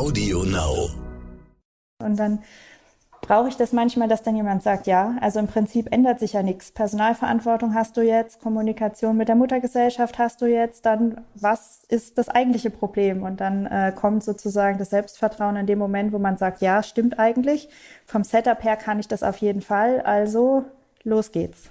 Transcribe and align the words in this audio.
Audio 0.00 0.44
Now. 0.44 0.88
Und 2.02 2.18
dann 2.18 2.38
brauche 3.20 3.48
ich 3.50 3.58
das 3.58 3.74
manchmal, 3.74 4.08
dass 4.08 4.22
dann 4.22 4.34
jemand 4.34 4.62
sagt, 4.62 4.86
ja, 4.86 5.16
also 5.20 5.40
im 5.40 5.46
Prinzip 5.46 5.92
ändert 5.92 6.20
sich 6.20 6.32
ja 6.32 6.42
nichts. 6.42 6.72
Personalverantwortung 6.72 7.74
hast 7.74 7.98
du 7.98 8.00
jetzt, 8.00 8.40
Kommunikation 8.40 9.18
mit 9.18 9.28
der 9.28 9.34
Muttergesellschaft 9.34 10.18
hast 10.18 10.40
du 10.40 10.46
jetzt, 10.46 10.86
dann 10.86 11.20
was 11.34 11.82
ist 11.90 12.16
das 12.16 12.30
eigentliche 12.30 12.70
Problem? 12.70 13.22
Und 13.24 13.42
dann 13.42 13.66
äh, 13.66 13.92
kommt 13.94 14.24
sozusagen 14.24 14.78
das 14.78 14.88
Selbstvertrauen 14.88 15.56
in 15.56 15.66
dem 15.66 15.78
Moment, 15.78 16.14
wo 16.14 16.18
man 16.18 16.38
sagt, 16.38 16.62
ja, 16.62 16.82
stimmt 16.82 17.18
eigentlich. 17.18 17.68
Vom 18.06 18.24
Setup 18.24 18.64
her 18.64 18.76
kann 18.76 19.00
ich 19.00 19.08
das 19.08 19.22
auf 19.22 19.36
jeden 19.36 19.60
Fall. 19.60 20.00
Also 20.00 20.64
los 21.04 21.30
geht's. 21.30 21.70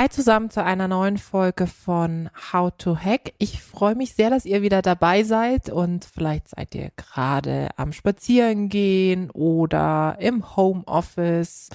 Hi 0.00 0.08
zusammen 0.08 0.48
zu 0.48 0.62
einer 0.62 0.86
neuen 0.86 1.18
Folge 1.18 1.66
von 1.66 2.30
How 2.52 2.72
to 2.78 2.96
Hack. 2.96 3.32
Ich 3.38 3.60
freue 3.60 3.96
mich 3.96 4.14
sehr, 4.14 4.30
dass 4.30 4.44
ihr 4.44 4.62
wieder 4.62 4.80
dabei 4.80 5.24
seid 5.24 5.70
und 5.70 6.04
vielleicht 6.04 6.50
seid 6.50 6.72
ihr 6.76 6.92
gerade 6.94 7.70
am 7.74 7.92
Spazierengehen 7.92 9.28
oder 9.32 10.16
im 10.20 10.54
Homeoffice 10.54 11.70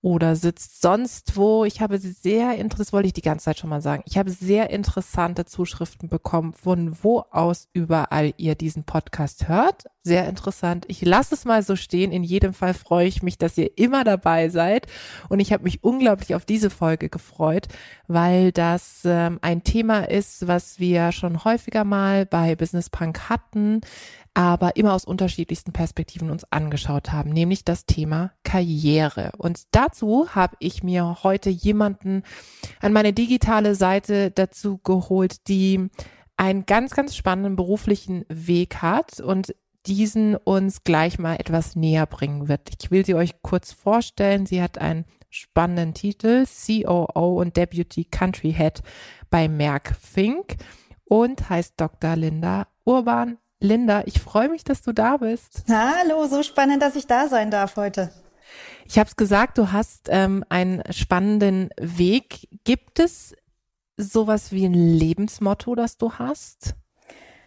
oder 0.00 0.36
sitzt 0.36 0.80
sonst 0.80 1.36
wo. 1.36 1.64
Ich 1.64 1.80
habe 1.80 1.98
sehr 1.98 2.54
interessant, 2.54 2.92
wollte 2.92 3.08
ich 3.08 3.14
die 3.14 3.20
ganze 3.20 3.46
Zeit 3.46 3.58
schon 3.58 3.70
mal 3.70 3.82
sagen, 3.82 4.04
ich 4.06 4.16
habe 4.16 4.30
sehr 4.30 4.70
interessante 4.70 5.44
Zuschriften 5.44 6.08
bekommen, 6.08 6.52
von 6.52 6.96
wo 7.02 7.24
aus 7.32 7.68
überall 7.72 8.32
ihr 8.36 8.54
diesen 8.54 8.84
Podcast 8.84 9.48
hört. 9.48 9.86
Sehr 10.06 10.28
interessant. 10.28 10.84
Ich 10.88 11.00
lasse 11.00 11.34
es 11.34 11.46
mal 11.46 11.62
so 11.62 11.76
stehen. 11.76 12.12
In 12.12 12.24
jedem 12.24 12.52
Fall 12.52 12.74
freue 12.74 13.06
ich 13.06 13.22
mich, 13.22 13.38
dass 13.38 13.56
ihr 13.56 13.70
immer 13.78 14.04
dabei 14.04 14.50
seid. 14.50 14.86
Und 15.30 15.40
ich 15.40 15.50
habe 15.50 15.64
mich 15.64 15.82
unglaublich 15.82 16.34
auf 16.34 16.44
diese 16.44 16.68
Folge 16.68 17.08
gefreut, 17.08 17.68
weil 18.06 18.52
das 18.52 19.00
ähm, 19.06 19.38
ein 19.40 19.64
Thema 19.64 20.06
ist, 20.10 20.46
was 20.46 20.78
wir 20.78 21.10
schon 21.10 21.42
häufiger 21.44 21.84
mal 21.84 22.26
bei 22.26 22.54
Business 22.54 22.90
Punk 22.90 23.30
hatten 23.30 23.80
aber 24.34 24.74
immer 24.74 24.92
aus 24.92 25.04
unterschiedlichsten 25.04 25.72
Perspektiven 25.72 26.28
uns 26.28 26.44
angeschaut 26.50 27.12
haben, 27.12 27.30
nämlich 27.30 27.64
das 27.64 27.86
Thema 27.86 28.32
Karriere. 28.42 29.30
Und 29.38 29.62
dazu 29.70 30.34
habe 30.34 30.56
ich 30.58 30.82
mir 30.82 31.18
heute 31.22 31.50
jemanden 31.50 32.24
an 32.80 32.92
meine 32.92 33.12
digitale 33.12 33.76
Seite 33.76 34.32
dazu 34.32 34.78
geholt, 34.78 35.46
die 35.46 35.88
einen 36.36 36.66
ganz, 36.66 36.94
ganz 36.94 37.14
spannenden 37.14 37.54
beruflichen 37.54 38.24
Weg 38.28 38.82
hat 38.82 39.20
und 39.20 39.54
diesen 39.86 40.36
uns 40.36 40.84
gleich 40.84 41.18
mal 41.18 41.36
etwas 41.36 41.76
näher 41.76 42.06
bringen 42.06 42.48
wird. 42.48 42.70
Ich 42.80 42.90
will 42.90 43.04
sie 43.04 43.14
euch 43.14 43.42
kurz 43.42 43.72
vorstellen. 43.72 44.46
Sie 44.46 44.62
hat 44.62 44.78
einen 44.78 45.04
spannenden 45.30 45.94
Titel, 45.94 46.46
COO 46.46 47.40
und 47.40 47.56
Deputy 47.56 48.04
Country 48.04 48.52
Head 48.52 48.82
bei 49.30 49.48
Merck 49.48 49.96
Fink 50.00 50.56
und 51.04 51.50
heißt 51.50 51.74
Dr. 51.76 52.16
Linda 52.16 52.66
Urban 52.84 53.38
Linda, 53.64 54.02
ich 54.04 54.20
freue 54.20 54.48
mich, 54.48 54.62
dass 54.62 54.82
du 54.82 54.92
da 54.92 55.16
bist. 55.16 55.64
Hallo, 55.68 56.26
so 56.26 56.42
spannend, 56.42 56.82
dass 56.82 56.96
ich 56.96 57.06
da 57.06 57.28
sein 57.28 57.50
darf 57.50 57.76
heute. 57.76 58.10
Ich 58.86 58.98
habe 58.98 59.08
es 59.08 59.16
gesagt, 59.16 59.56
du 59.56 59.72
hast 59.72 60.08
ähm, 60.10 60.44
einen 60.50 60.82
spannenden 60.90 61.70
Weg. 61.80 62.46
Gibt 62.64 63.00
es 63.00 63.34
sowas 63.96 64.52
wie 64.52 64.66
ein 64.66 64.74
Lebensmotto, 64.74 65.74
das 65.74 65.96
du 65.96 66.12
hast? 66.12 66.74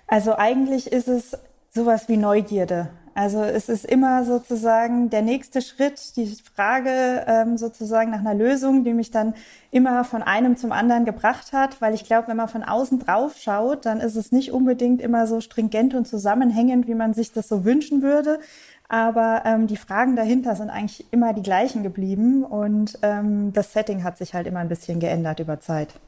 Also 0.08 0.36
eigentlich 0.36 0.92
ist 0.92 1.08
es 1.08 1.38
sowas 1.78 2.10
wie 2.10 2.18
Neugierde. 2.18 2.90
Also 3.14 3.42
es 3.42 3.68
ist 3.68 3.86
immer 3.86 4.26
sozusagen 4.26 5.10
der 5.10 5.22
nächste 5.24 5.62
Schritt, 5.62 6.16
die 6.18 6.38
Frage 6.56 7.24
ähm, 7.26 7.58
sozusagen 7.58 8.12
nach 8.12 8.20
einer 8.20 8.36
Lösung, 8.36 8.84
die 8.84 8.94
mich 8.94 9.10
dann 9.10 9.34
immer 9.72 10.04
von 10.04 10.22
einem 10.22 10.56
zum 10.56 10.72
anderen 10.72 11.06
gebracht 11.06 11.52
hat, 11.54 11.82
weil 11.82 11.96
ich 11.96 12.06
glaube, 12.06 12.28
wenn 12.28 12.38
man 12.38 12.48
von 12.48 12.64
außen 12.64 13.00
drauf 13.00 13.38
schaut, 13.40 13.88
dann 13.88 14.02
ist 14.02 14.16
es 14.16 14.32
nicht 14.32 14.52
unbedingt 14.52 15.02
immer 15.02 15.26
so 15.26 15.42
stringent 15.42 15.96
und 15.96 16.08
zusammenhängend, 16.08 16.88
wie 16.88 16.94
man 16.94 17.16
sich 17.16 17.32
das 17.32 17.48
so 17.48 17.66
wünschen 17.66 18.04
würde. 18.04 18.40
Aber 18.88 19.44
ähm, 19.46 19.66
die 19.66 19.78
Fragen 19.78 20.16
dahinter 20.16 20.56
sind 20.56 20.70
eigentlich 20.70 21.06
immer 21.12 21.34
die 21.34 21.44
gleichen 21.44 21.82
geblieben 21.84 22.44
und 22.44 23.00
ähm, 23.02 23.52
das 23.52 23.74
Setting 23.74 24.04
hat 24.04 24.18
sich 24.20 24.36
halt 24.36 24.46
immer 24.46 24.60
ein 24.60 24.70
bisschen 24.70 25.00
geändert 25.00 25.40
über 25.40 25.60
Zeit. 25.60 26.00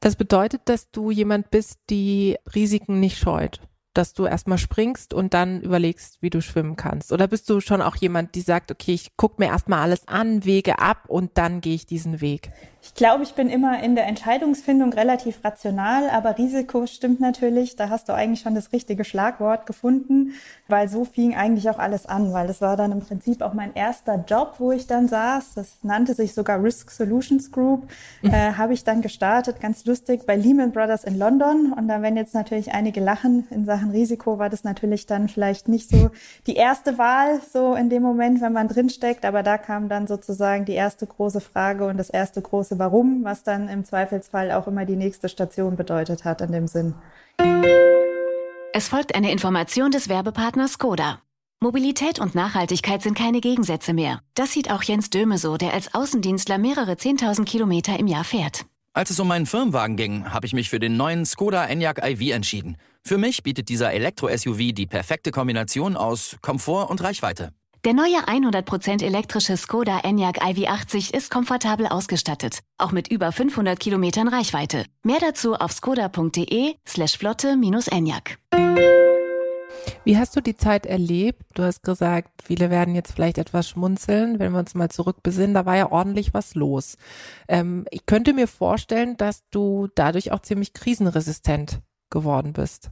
Das 0.00 0.14
bedeutet, 0.14 0.62
dass 0.66 0.90
du 0.92 1.10
jemand 1.10 1.50
bist, 1.50 1.80
die 1.90 2.36
Risiken 2.54 3.00
nicht 3.00 3.18
scheut 3.18 3.60
dass 3.98 4.14
du 4.14 4.26
erstmal 4.26 4.58
springst 4.58 5.12
und 5.12 5.34
dann 5.34 5.60
überlegst, 5.60 6.18
wie 6.22 6.30
du 6.30 6.40
schwimmen 6.40 6.76
kannst? 6.76 7.12
Oder 7.12 7.26
bist 7.26 7.50
du 7.50 7.60
schon 7.60 7.82
auch 7.82 7.96
jemand, 7.96 8.36
die 8.36 8.40
sagt, 8.40 8.70
okay, 8.70 8.94
ich 8.94 9.16
gucke 9.16 9.42
mir 9.42 9.48
erstmal 9.48 9.80
alles 9.80 10.06
an, 10.06 10.44
Wege 10.44 10.78
ab 10.78 11.06
und 11.08 11.36
dann 11.36 11.60
gehe 11.60 11.74
ich 11.74 11.84
diesen 11.84 12.20
Weg? 12.20 12.50
Ich 12.88 12.94
glaube, 12.94 13.22
ich 13.22 13.34
bin 13.34 13.48
immer 13.48 13.82
in 13.82 13.94
der 13.94 14.06
Entscheidungsfindung 14.06 14.92
relativ 14.92 15.44
rational, 15.44 16.08
aber 16.10 16.36
Risiko 16.38 16.86
stimmt 16.86 17.20
natürlich. 17.20 17.76
Da 17.76 17.90
hast 17.90 18.08
du 18.08 18.14
eigentlich 18.14 18.40
schon 18.40 18.54
das 18.54 18.72
richtige 18.72 19.04
Schlagwort 19.04 19.66
gefunden, 19.66 20.32
weil 20.68 20.88
so 20.88 21.04
fing 21.04 21.36
eigentlich 21.36 21.68
auch 21.70 21.78
alles 21.78 22.06
an, 22.06 22.32
weil 22.32 22.46
das 22.46 22.60
war 22.60 22.76
dann 22.76 22.90
im 22.90 23.00
Prinzip 23.00 23.42
auch 23.42 23.52
mein 23.52 23.74
erster 23.74 24.24
Job, 24.26 24.54
wo 24.58 24.72
ich 24.72 24.86
dann 24.86 25.06
saß. 25.06 25.54
Das 25.54 25.76
nannte 25.82 26.14
sich 26.14 26.34
sogar 26.34 26.62
Risk 26.62 26.90
Solutions 26.90 27.52
Group. 27.52 27.88
Mhm. 28.22 28.30
Äh, 28.30 28.54
Habe 28.54 28.72
ich 28.72 28.84
dann 28.84 29.02
gestartet, 29.02 29.60
ganz 29.60 29.84
lustig, 29.84 30.26
bei 30.26 30.34
Lehman 30.34 30.72
Brothers 30.72 31.04
in 31.04 31.18
London. 31.18 31.74
Und 31.76 31.88
da 31.88 32.02
werden 32.02 32.16
jetzt 32.16 32.34
natürlich 32.34 32.72
einige 32.72 33.00
lachen. 33.00 33.46
In 33.50 33.66
Sachen 33.66 33.90
Risiko 33.90 34.38
war 34.38 34.48
das 34.48 34.64
natürlich 34.64 35.06
dann 35.06 35.28
vielleicht 35.28 35.68
nicht 35.68 35.90
so 35.90 36.10
die 36.46 36.56
erste 36.56 36.96
Wahl, 36.96 37.40
so 37.52 37.74
in 37.74 37.90
dem 37.90 38.02
Moment, 38.02 38.40
wenn 38.40 38.54
man 38.54 38.66
drinsteckt. 38.66 39.24
Aber 39.24 39.42
da 39.42 39.58
kam 39.58 39.88
dann 39.88 40.06
sozusagen 40.06 40.64
die 40.64 40.72
erste 40.72 41.06
große 41.06 41.40
Frage 41.40 41.86
und 41.86 41.98
das 41.98 42.10
erste 42.10 42.40
große 42.40 42.77
Warum, 42.78 43.24
was 43.24 43.42
dann 43.42 43.68
im 43.68 43.84
Zweifelsfall 43.84 44.52
auch 44.52 44.68
immer 44.68 44.84
die 44.84 44.96
nächste 44.96 45.28
Station 45.28 45.76
bedeutet 45.76 46.24
hat 46.24 46.40
in 46.40 46.52
dem 46.52 46.68
Sinn. 46.68 46.94
Es 48.72 48.88
folgt 48.88 49.14
eine 49.14 49.32
Information 49.32 49.90
des 49.90 50.08
Werbepartners 50.08 50.74
Skoda. 50.74 51.20
Mobilität 51.60 52.20
und 52.20 52.36
Nachhaltigkeit 52.36 53.02
sind 53.02 53.18
keine 53.18 53.40
Gegensätze 53.40 53.92
mehr. 53.92 54.20
Das 54.34 54.52
sieht 54.52 54.70
auch 54.70 54.84
Jens 54.84 55.10
Döme 55.10 55.38
so, 55.38 55.56
der 55.56 55.74
als 55.74 55.92
Außendienstler 55.92 56.58
mehrere 56.58 56.92
10.000 56.92 57.44
Kilometer 57.44 57.98
im 57.98 58.06
Jahr 58.06 58.22
fährt. 58.22 58.64
Als 58.92 59.10
es 59.10 59.18
um 59.18 59.26
meinen 59.26 59.46
Firmenwagen 59.46 59.96
ging, 59.96 60.32
habe 60.32 60.46
ich 60.46 60.52
mich 60.52 60.70
für 60.70 60.78
den 60.78 60.96
neuen 60.96 61.26
Skoda 61.26 61.66
Enyaq 61.66 62.00
iV 62.04 62.32
entschieden. 62.32 62.76
Für 63.02 63.18
mich 63.18 63.42
bietet 63.42 63.68
dieser 63.68 63.92
Elektro-SUV 63.92 64.72
die 64.72 64.86
perfekte 64.86 65.32
Kombination 65.32 65.96
aus 65.96 66.36
Komfort 66.42 66.90
und 66.90 67.02
Reichweite. 67.02 67.52
Der 67.84 67.94
neue 67.94 68.26
100% 68.26 69.04
elektrische 69.04 69.56
Skoda 69.56 70.00
Enyaq 70.00 70.42
iV80 70.42 71.14
ist 71.14 71.30
komfortabel 71.30 71.86
ausgestattet, 71.86 72.58
auch 72.76 72.90
mit 72.90 73.06
über 73.06 73.30
500 73.30 73.78
Kilometern 73.78 74.26
Reichweite. 74.26 74.84
Mehr 75.04 75.20
dazu 75.20 75.54
auf 75.54 75.70
skoda.de 75.70 76.74
slash 76.84 77.16
flotte-enyaq. 77.16 78.38
Wie 80.02 80.18
hast 80.18 80.34
du 80.34 80.40
die 80.40 80.56
Zeit 80.56 80.86
erlebt? 80.86 81.42
Du 81.54 81.62
hast 81.62 81.84
gesagt, 81.84 82.42
viele 82.42 82.70
werden 82.70 82.96
jetzt 82.96 83.12
vielleicht 83.12 83.38
etwas 83.38 83.68
schmunzeln, 83.68 84.40
wenn 84.40 84.52
wir 84.52 84.58
uns 84.58 84.74
mal 84.74 84.88
zurückbesinnen. 84.88 85.54
Da 85.54 85.64
war 85.64 85.76
ja 85.76 85.92
ordentlich 85.92 86.34
was 86.34 86.56
los. 86.56 86.96
Ähm, 87.46 87.84
ich 87.92 88.06
könnte 88.06 88.32
mir 88.32 88.48
vorstellen, 88.48 89.16
dass 89.16 89.48
du 89.50 89.86
dadurch 89.94 90.32
auch 90.32 90.40
ziemlich 90.40 90.72
krisenresistent 90.72 91.80
geworden 92.10 92.54
bist. 92.54 92.90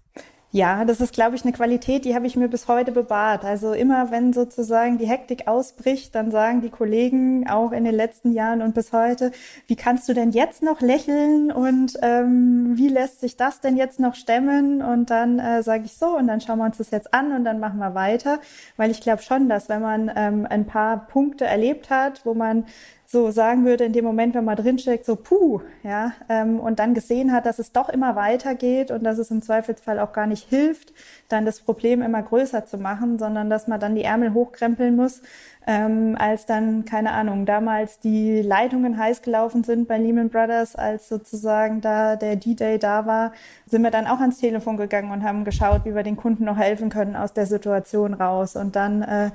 Ja, 0.56 0.86
das 0.86 1.02
ist, 1.02 1.12
glaube 1.12 1.36
ich, 1.36 1.42
eine 1.44 1.52
Qualität, 1.52 2.06
die 2.06 2.14
habe 2.14 2.26
ich 2.26 2.34
mir 2.34 2.48
bis 2.48 2.66
heute 2.66 2.90
bewahrt. 2.90 3.44
Also 3.44 3.74
immer, 3.74 4.10
wenn 4.10 4.32
sozusagen 4.32 4.96
die 4.96 5.06
Hektik 5.06 5.48
ausbricht, 5.48 6.14
dann 6.14 6.30
sagen 6.30 6.62
die 6.62 6.70
Kollegen 6.70 7.46
auch 7.46 7.72
in 7.72 7.84
den 7.84 7.94
letzten 7.94 8.32
Jahren 8.32 8.62
und 8.62 8.74
bis 8.74 8.94
heute, 8.94 9.32
wie 9.66 9.76
kannst 9.76 10.08
du 10.08 10.14
denn 10.14 10.30
jetzt 10.30 10.62
noch 10.62 10.80
lächeln 10.80 11.52
und 11.52 11.98
ähm, 12.00 12.72
wie 12.74 12.88
lässt 12.88 13.20
sich 13.20 13.36
das 13.36 13.60
denn 13.60 13.76
jetzt 13.76 14.00
noch 14.00 14.14
stemmen? 14.14 14.80
Und 14.80 15.10
dann 15.10 15.38
äh, 15.38 15.62
sage 15.62 15.84
ich 15.84 15.98
so 15.98 16.16
und 16.16 16.26
dann 16.26 16.40
schauen 16.40 16.56
wir 16.56 16.64
uns 16.64 16.78
das 16.78 16.90
jetzt 16.90 17.12
an 17.12 17.32
und 17.32 17.44
dann 17.44 17.60
machen 17.60 17.78
wir 17.78 17.94
weiter, 17.94 18.40
weil 18.78 18.90
ich 18.90 19.02
glaube 19.02 19.20
schon, 19.20 19.50
dass 19.50 19.68
wenn 19.68 19.82
man 19.82 20.10
ähm, 20.16 20.46
ein 20.48 20.64
paar 20.64 21.06
Punkte 21.06 21.44
erlebt 21.44 21.90
hat, 21.90 22.24
wo 22.24 22.32
man 22.32 22.64
so 23.06 23.30
sagen 23.30 23.64
würde 23.64 23.84
in 23.84 23.92
dem 23.92 24.04
Moment, 24.04 24.34
wenn 24.34 24.44
man 24.44 24.56
drinsteckt, 24.56 25.04
so 25.04 25.16
puh, 25.16 25.60
ja, 25.84 26.12
ähm, 26.28 26.58
und 26.58 26.80
dann 26.80 26.92
gesehen 26.92 27.32
hat, 27.32 27.46
dass 27.46 27.58
es 27.58 27.72
doch 27.72 27.88
immer 27.88 28.16
weitergeht 28.16 28.90
und 28.90 29.04
dass 29.04 29.18
es 29.18 29.30
im 29.30 29.42
Zweifelsfall 29.42 30.00
auch 30.00 30.12
gar 30.12 30.26
nicht 30.26 30.48
hilft, 30.48 30.92
dann 31.28 31.44
das 31.44 31.60
Problem 31.60 32.02
immer 32.02 32.22
größer 32.22 32.66
zu 32.66 32.78
machen, 32.78 33.18
sondern 33.18 33.48
dass 33.48 33.68
man 33.68 33.78
dann 33.78 33.94
die 33.94 34.02
Ärmel 34.02 34.34
hochkrempeln 34.34 34.96
muss, 34.96 35.22
ähm, 35.68 36.16
als 36.18 36.46
dann, 36.46 36.84
keine 36.84 37.12
Ahnung, 37.12 37.46
damals 37.46 37.98
die 37.98 38.40
Leitungen 38.42 38.98
heiß 38.98 39.22
gelaufen 39.22 39.64
sind 39.64 39.88
bei 39.88 39.98
Lehman 39.98 40.30
Brothers, 40.30 40.76
als 40.76 41.08
sozusagen 41.08 41.80
da 41.80 42.16
der 42.16 42.36
D-Day 42.36 42.78
da 42.78 43.06
war, 43.06 43.32
sind 43.66 43.82
wir 43.82 43.90
dann 43.90 44.06
auch 44.06 44.20
ans 44.20 44.38
Telefon 44.38 44.76
gegangen 44.76 45.10
und 45.10 45.24
haben 45.24 45.44
geschaut, 45.44 45.84
wie 45.84 45.94
wir 45.94 46.04
den 46.04 46.16
Kunden 46.16 46.44
noch 46.44 46.56
helfen 46.56 46.88
können 46.88 47.16
aus 47.16 47.32
der 47.32 47.46
Situation 47.46 48.14
raus. 48.14 48.54
Und 48.54 48.76
dann 48.76 49.02
äh, 49.02 49.30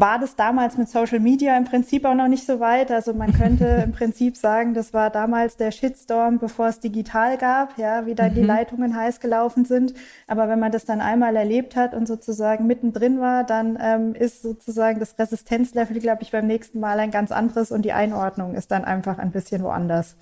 war 0.00 0.18
das 0.18 0.36
damals 0.36 0.76
mit 0.76 0.88
Social 0.88 1.18
Media 1.18 1.56
im 1.56 1.64
Prinzip 1.64 2.04
auch 2.04 2.14
noch 2.14 2.28
nicht 2.28 2.46
so 2.46 2.60
weit. 2.60 2.90
Also 2.92 3.14
man 3.14 3.32
könnte 3.32 3.64
im 3.84 3.92
Prinzip 3.92 4.36
sagen, 4.36 4.74
das 4.74 4.92
war 4.92 5.10
damals 5.10 5.56
der 5.56 5.72
Shitstorm, 5.72 6.38
bevor 6.38 6.68
es 6.68 6.78
digital 6.78 7.36
gab, 7.36 7.76
ja, 7.78 8.06
wie 8.06 8.14
da 8.14 8.28
mhm. 8.28 8.34
die 8.34 8.42
Leitungen 8.42 8.94
heiß 8.94 9.18
gelaufen 9.20 9.64
sind. 9.64 9.94
Aber 10.26 10.48
wenn 10.48 10.60
man 10.60 10.70
das 10.70 10.84
dann 10.84 11.00
einmal 11.00 11.34
erlebt 11.34 11.74
hat 11.74 11.94
und 11.94 12.06
sozusagen 12.06 12.66
mittendrin 12.66 13.20
war, 13.20 13.44
dann 13.44 13.76
ähm, 13.80 14.14
ist 14.14 14.42
sozusagen 14.42 15.00
das 15.00 15.18
Resistenzlevel, 15.18 15.98
glaube 15.98 16.22
ich, 16.22 16.30
beim 16.30 16.46
nächsten 16.46 16.78
Mal 16.78 17.00
ein 17.00 17.10
ganz 17.10 17.32
anderes 17.32 17.72
und 17.72 17.82
die 17.82 17.92
Einordnung 17.92 18.54
ist 18.54 18.70
dann 18.70 18.84
einfach 18.84 19.18
ein 19.18 19.32
bisschen 19.32 19.62
woanders. 19.62 20.16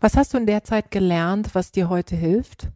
Was 0.00 0.16
hast 0.16 0.32
du 0.32 0.38
in 0.38 0.46
der 0.46 0.62
Zeit 0.62 0.90
gelernt, 0.92 1.54
was 1.54 1.72
dir 1.72 1.88
heute 1.88 2.14
hilft? 2.14 2.68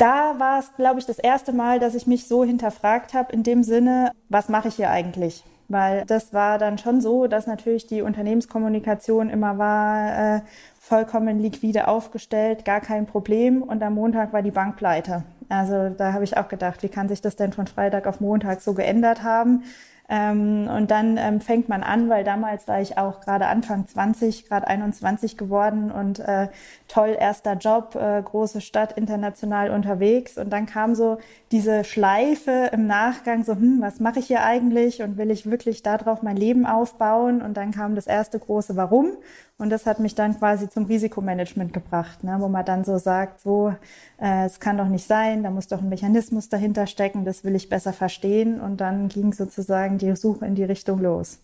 Da 0.00 0.38
war 0.38 0.60
es, 0.60 0.74
glaube 0.76 0.98
ich, 0.98 1.06
das 1.06 1.18
erste 1.18 1.52
Mal, 1.52 1.78
dass 1.78 1.94
ich 1.94 2.06
mich 2.06 2.26
so 2.26 2.44
hinterfragt 2.44 3.12
habe, 3.12 3.32
in 3.32 3.42
dem 3.42 3.62
Sinne, 3.62 4.12
was 4.28 4.48
mache 4.48 4.68
ich 4.68 4.76
hier 4.76 4.90
eigentlich? 4.90 5.44
Weil 5.68 6.04
das 6.06 6.32
war 6.32 6.58
dann 6.58 6.78
schon 6.78 7.00
so, 7.00 7.26
dass 7.26 7.46
natürlich 7.46 7.86
die 7.86 8.02
Unternehmenskommunikation 8.02 9.28
immer 9.28 9.58
war, 9.58 10.36
äh, 10.36 10.40
vollkommen 10.80 11.38
liquide 11.38 11.86
aufgestellt, 11.86 12.64
gar 12.64 12.80
kein 12.80 13.06
Problem. 13.06 13.62
Und 13.62 13.82
am 13.82 13.94
Montag 13.94 14.32
war 14.32 14.42
die 14.42 14.50
Bank 14.50 14.76
pleite. 14.76 15.22
Also 15.48 15.90
da 15.90 16.12
habe 16.12 16.24
ich 16.24 16.36
auch 16.36 16.48
gedacht, 16.48 16.82
wie 16.82 16.88
kann 16.88 17.08
sich 17.08 17.20
das 17.20 17.36
denn 17.36 17.52
von 17.52 17.66
Freitag 17.66 18.06
auf 18.06 18.20
Montag 18.20 18.62
so 18.62 18.72
geändert 18.72 19.22
haben? 19.22 19.64
Ähm, 20.12 20.68
und 20.68 20.90
dann 20.90 21.16
ähm, 21.16 21.40
fängt 21.40 21.68
man 21.68 21.84
an, 21.84 22.08
weil 22.08 22.24
damals 22.24 22.66
war 22.66 22.80
ich 22.80 22.98
auch 22.98 23.20
gerade 23.20 23.46
Anfang 23.46 23.86
20, 23.86 24.48
gerade 24.48 24.66
21 24.66 25.36
geworden 25.36 25.92
und 25.92 26.18
äh, 26.18 26.48
toll, 26.88 27.16
erster 27.16 27.54
Job, 27.54 27.94
äh, 27.94 28.20
große 28.20 28.60
Stadt, 28.60 28.98
international 28.98 29.70
unterwegs. 29.70 30.36
Und 30.36 30.50
dann 30.50 30.66
kam 30.66 30.96
so 30.96 31.18
diese 31.52 31.84
Schleife 31.84 32.70
im 32.72 32.88
Nachgang, 32.88 33.44
so, 33.44 33.52
hm, 33.52 33.80
was 33.80 34.00
mache 34.00 34.18
ich 34.18 34.26
hier 34.26 34.42
eigentlich 34.42 35.00
und 35.00 35.16
will 35.16 35.30
ich 35.30 35.48
wirklich 35.48 35.84
darauf 35.84 36.22
mein 36.22 36.36
Leben 36.36 36.66
aufbauen? 36.66 37.40
Und 37.40 37.56
dann 37.56 37.70
kam 37.70 37.94
das 37.94 38.08
erste 38.08 38.40
große 38.40 38.74
Warum. 38.74 39.12
Und 39.60 39.68
das 39.68 39.84
hat 39.84 40.00
mich 40.00 40.14
dann 40.14 40.38
quasi 40.38 40.70
zum 40.70 40.86
Risikomanagement 40.86 41.74
gebracht, 41.74 42.24
ne, 42.24 42.36
wo 42.40 42.48
man 42.48 42.64
dann 42.64 42.82
so 42.82 42.96
sagt, 42.96 43.42
so, 43.42 43.74
äh, 44.18 44.46
es 44.46 44.58
kann 44.58 44.78
doch 44.78 44.88
nicht 44.88 45.06
sein, 45.06 45.42
da 45.42 45.50
muss 45.50 45.68
doch 45.68 45.82
ein 45.82 45.90
Mechanismus 45.90 46.48
dahinter 46.48 46.86
stecken, 46.86 47.26
das 47.26 47.44
will 47.44 47.54
ich 47.54 47.68
besser 47.68 47.92
verstehen. 47.92 48.58
Und 48.58 48.80
dann 48.80 49.10
ging 49.10 49.34
sozusagen 49.34 49.98
die 49.98 50.16
Suche 50.16 50.46
in 50.46 50.54
die 50.54 50.64
Richtung 50.64 50.98
los. 51.00 51.40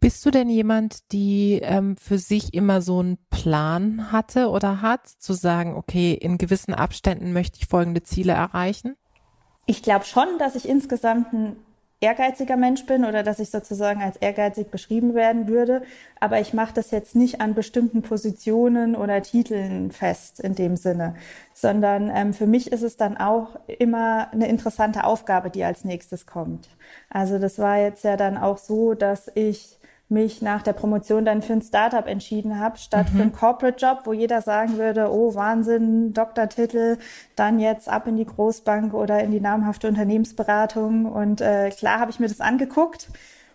Bist 0.00 0.26
du 0.26 0.32
denn 0.32 0.48
jemand, 0.48 1.12
die 1.12 1.60
ähm, 1.62 1.96
für 1.96 2.18
sich 2.18 2.54
immer 2.54 2.82
so 2.82 2.98
einen 2.98 3.18
Plan 3.30 4.10
hatte 4.10 4.48
oder 4.48 4.82
hat, 4.82 5.06
zu 5.06 5.32
sagen, 5.32 5.76
okay, 5.76 6.12
in 6.12 6.38
gewissen 6.38 6.74
Abständen 6.74 7.32
möchte 7.32 7.58
ich 7.60 7.68
folgende 7.68 8.02
Ziele 8.02 8.32
erreichen? 8.32 8.96
Ich 9.66 9.84
glaube 9.84 10.06
schon, 10.06 10.26
dass 10.40 10.56
ich 10.56 10.68
insgesamt 10.68 11.32
ein 11.32 11.56
ehrgeiziger 12.00 12.56
Mensch 12.56 12.86
bin 12.86 13.04
oder 13.04 13.22
dass 13.22 13.38
ich 13.38 13.50
sozusagen 13.50 14.02
als 14.02 14.16
ehrgeizig 14.16 14.70
beschrieben 14.70 15.14
werden 15.14 15.48
würde. 15.48 15.82
Aber 16.18 16.40
ich 16.40 16.54
mache 16.54 16.74
das 16.74 16.90
jetzt 16.90 17.14
nicht 17.14 17.40
an 17.40 17.54
bestimmten 17.54 18.02
Positionen 18.02 18.96
oder 18.96 19.20
Titeln 19.22 19.90
fest 19.90 20.40
in 20.40 20.54
dem 20.54 20.76
Sinne, 20.76 21.14
sondern 21.52 22.10
ähm, 22.14 22.32
für 22.32 22.46
mich 22.46 22.72
ist 22.72 22.82
es 22.82 22.96
dann 22.96 23.18
auch 23.18 23.58
immer 23.66 24.32
eine 24.32 24.48
interessante 24.48 25.04
Aufgabe, 25.04 25.50
die 25.50 25.64
als 25.64 25.84
nächstes 25.84 26.26
kommt. 26.26 26.68
Also 27.10 27.38
das 27.38 27.58
war 27.58 27.78
jetzt 27.78 28.04
ja 28.04 28.16
dann 28.16 28.38
auch 28.38 28.58
so, 28.58 28.94
dass 28.94 29.30
ich 29.34 29.79
mich 30.10 30.42
nach 30.42 30.62
der 30.62 30.72
Promotion 30.72 31.24
dann 31.24 31.42
für 31.42 31.52
ein 31.52 31.62
Startup 31.62 32.06
entschieden 32.06 32.58
habe, 32.58 32.78
statt 32.78 33.06
mhm. 33.12 33.16
für 33.16 33.22
einen 33.22 33.32
Corporate 33.32 33.84
Job, 33.84 34.00
wo 34.04 34.12
jeder 34.12 34.42
sagen 34.42 34.76
würde, 34.76 35.10
oh 35.10 35.34
Wahnsinn, 35.34 36.12
Doktortitel, 36.12 36.98
dann 37.36 37.60
jetzt 37.60 37.88
ab 37.88 38.06
in 38.06 38.16
die 38.16 38.26
Großbank 38.26 38.92
oder 38.92 39.20
in 39.22 39.30
die 39.30 39.40
namhafte 39.40 39.88
Unternehmensberatung. 39.88 41.06
Und 41.06 41.40
äh, 41.40 41.70
klar 41.70 42.00
habe 42.00 42.10
ich 42.10 42.20
mir 42.20 42.28
das 42.28 42.40
angeguckt 42.40 43.08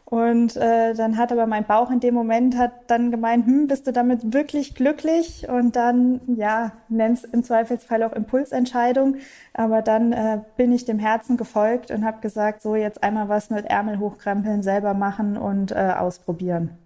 und 0.05 0.55
äh, 0.55 0.93
dann 0.93 1.17
hat 1.17 1.31
aber 1.31 1.47
mein 1.47 1.65
Bauch 1.65 1.89
in 1.89 1.99
dem 1.99 2.13
Moment 2.13 2.55
hat 2.55 2.73
dann 2.87 3.09
gemeint, 3.09 3.47
hm, 3.47 3.65
bist 3.65 3.87
du 3.87 3.91
damit 3.91 4.33
wirklich 4.33 4.75
glücklich? 4.75 5.49
Und 5.49 5.75
dann, 5.75 6.21
ja, 6.27 6.73
nenn's 6.89 7.23
im 7.23 7.43
Zweifelsfall 7.43 8.03
auch 8.03 8.13
Impulsentscheidung. 8.13 9.17
Aber 9.53 9.81
dann 9.81 10.13
äh, 10.13 10.41
bin 10.57 10.71
ich 10.71 10.85
dem 10.85 10.99
Herzen 10.99 11.37
gefolgt 11.37 11.89
und 11.89 12.05
habe 12.05 12.21
gesagt, 12.21 12.61
so 12.61 12.75
jetzt 12.75 13.03
einmal 13.03 13.29
was 13.29 13.49
mit 13.49 13.65
Ärmel 13.65 13.97
hochkrempeln, 13.97 14.61
selber 14.61 14.93
machen 14.93 15.37
und 15.37 15.71
äh, 15.71 15.95
ausprobieren. 15.97 16.77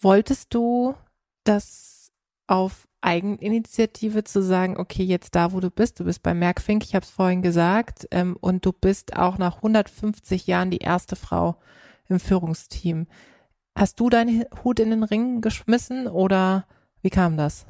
Wolltest 0.00 0.54
du 0.54 0.94
das 1.44 2.12
auf 2.46 2.88
Eigeninitiative 3.02 4.24
zu 4.24 4.42
sagen, 4.42 4.78
okay, 4.78 5.02
jetzt 5.02 5.34
da, 5.34 5.52
wo 5.52 5.60
du 5.60 5.70
bist, 5.70 6.00
du 6.00 6.04
bist 6.04 6.22
bei 6.22 6.32
Merkfink, 6.32 6.82
ich 6.84 6.94
habe 6.94 7.04
es 7.04 7.10
vorhin 7.10 7.42
gesagt, 7.42 8.08
ähm, 8.10 8.38
und 8.40 8.64
du 8.64 8.72
bist 8.72 9.16
auch 9.16 9.36
nach 9.36 9.56
150 9.56 10.46
Jahren 10.46 10.70
die 10.70 10.78
erste 10.78 11.14
Frau, 11.14 11.56
im 12.08 12.20
Führungsteam. 12.20 13.06
Hast 13.76 13.98
du 13.98 14.08
deinen 14.08 14.44
Hut 14.62 14.78
in 14.78 14.90
den 14.90 15.02
Ring 15.02 15.40
geschmissen 15.40 16.06
oder 16.06 16.64
wie 17.02 17.10
kam 17.10 17.36
das? 17.36 17.66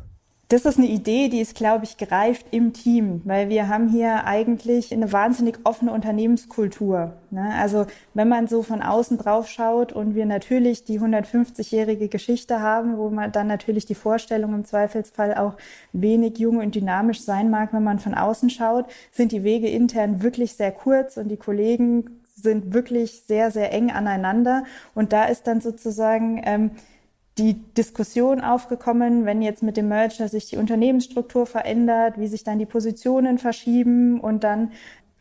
Das 0.48 0.66
ist 0.66 0.76
eine 0.76 0.88
Idee, 0.88 1.28
die 1.28 1.40
ist, 1.40 1.56
glaube 1.56 1.84
ich, 1.84 1.96
gereift 1.96 2.48
im 2.50 2.74
Team, 2.74 3.22
weil 3.24 3.48
wir 3.48 3.68
haben 3.68 3.88
hier 3.88 4.24
eigentlich 4.24 4.92
eine 4.92 5.10
wahnsinnig 5.10 5.58
offene 5.64 5.90
Unternehmenskultur. 5.90 7.14
Ne? 7.30 7.54
Also 7.58 7.86
wenn 8.12 8.28
man 8.28 8.46
so 8.46 8.62
von 8.62 8.82
außen 8.82 9.16
drauf 9.16 9.48
schaut 9.48 9.94
und 9.94 10.14
wir 10.14 10.26
natürlich 10.26 10.84
die 10.84 11.00
150-jährige 11.00 12.08
Geschichte 12.08 12.60
haben, 12.60 12.98
wo 12.98 13.08
man 13.08 13.32
dann 13.32 13.46
natürlich 13.46 13.86
die 13.86 13.94
Vorstellung 13.94 14.52
im 14.52 14.64
Zweifelsfall 14.66 15.34
auch 15.34 15.54
wenig 15.92 16.38
jung 16.38 16.58
und 16.58 16.74
dynamisch 16.74 17.22
sein 17.22 17.48
mag, 17.48 17.72
wenn 17.72 17.82
man 17.82 17.98
von 17.98 18.14
außen 18.14 18.50
schaut, 18.50 18.84
sind 19.10 19.32
die 19.32 19.44
Wege 19.44 19.68
intern 19.68 20.22
wirklich 20.22 20.54
sehr 20.54 20.72
kurz 20.72 21.16
und 21.16 21.28
die 21.28 21.38
Kollegen 21.38 22.20
sind 22.44 22.72
wirklich 22.72 23.24
sehr, 23.26 23.50
sehr 23.50 23.72
eng 23.72 23.90
aneinander. 23.90 24.62
Und 24.94 25.12
da 25.12 25.24
ist 25.24 25.48
dann 25.48 25.60
sozusagen 25.60 26.40
ähm, 26.44 26.70
die 27.38 27.54
Diskussion 27.74 28.40
aufgekommen, 28.40 29.24
wenn 29.24 29.42
jetzt 29.42 29.64
mit 29.64 29.76
dem 29.76 29.88
Merger 29.88 30.28
sich 30.28 30.46
die 30.46 30.56
Unternehmensstruktur 30.56 31.46
verändert, 31.46 32.18
wie 32.18 32.28
sich 32.28 32.44
dann 32.44 32.60
die 32.60 32.66
Positionen 32.66 33.38
verschieben. 33.38 34.20
Und 34.20 34.44
dann 34.44 34.70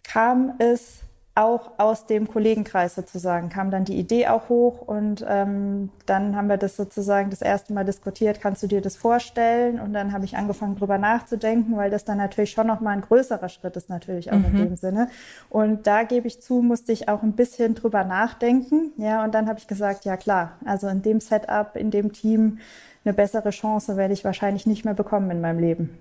kam 0.04 0.54
es 0.60 1.03
auch 1.36 1.72
aus 1.80 2.06
dem 2.06 2.28
Kollegenkreis 2.28 2.94
sozusagen 2.94 3.50
kam 3.50 3.72
dann 3.72 3.86
die 3.86 3.98
Idee 3.98 4.28
auch 4.28 4.50
hoch 4.50 4.82
und 4.82 5.26
ähm, 5.28 5.90
dann 6.06 6.36
haben 6.36 6.48
wir 6.48 6.58
das 6.58 6.76
sozusagen 6.76 7.32
das 7.32 7.42
erste 7.42 7.74
Mal 7.74 7.86
diskutiert, 7.86 8.40
kannst 8.40 8.62
du 8.62 8.68
dir 8.68 8.82
das 8.82 8.96
vorstellen? 8.96 9.80
Und 9.80 9.94
dann 9.94 10.14
habe 10.14 10.26
ich 10.26 10.38
angefangen 10.38 10.76
drüber 10.76 11.00
nachzudenken, 11.00 11.76
weil 11.76 11.90
das 11.90 12.06
dann 12.06 12.20
natürlich 12.20 12.52
schon 12.52 12.68
nochmal 12.68 12.94
ein 12.96 13.02
größerer 13.02 13.50
Schritt 13.50 13.76
ist 13.76 13.90
natürlich 13.90 14.32
auch 14.32 14.38
mhm. 14.38 14.46
in 14.46 14.58
dem 14.58 14.76
Sinne. 14.76 15.10
Und 15.50 15.88
da 15.88 16.04
gebe 16.04 16.28
ich 16.28 16.40
zu, 16.40 16.62
musste 16.62 16.92
ich 16.92 17.10
auch 17.10 17.24
ein 17.24 17.34
bisschen 17.34 17.74
drüber 17.74 18.04
nachdenken. 18.04 18.92
Ja, 18.98 19.24
und 19.24 19.34
dann 19.34 19.48
habe 19.48 19.58
ich 19.58 19.68
gesagt, 19.68 20.06
ja 20.06 20.18
klar, 20.18 20.54
also 20.66 20.88
in 20.88 21.02
dem 21.02 21.20
Setup, 21.20 21.76
in 21.76 21.90
dem 21.90 22.14
Team 22.14 22.60
eine 23.06 23.14
bessere 23.14 23.50
Chance 23.50 23.98
werde 23.98 24.14
ich 24.14 24.24
wahrscheinlich 24.24 24.68
nicht 24.68 24.86
mehr 24.86 24.94
bekommen 24.94 25.32
in 25.32 25.42
meinem 25.42 25.60
Leben. 25.60 25.98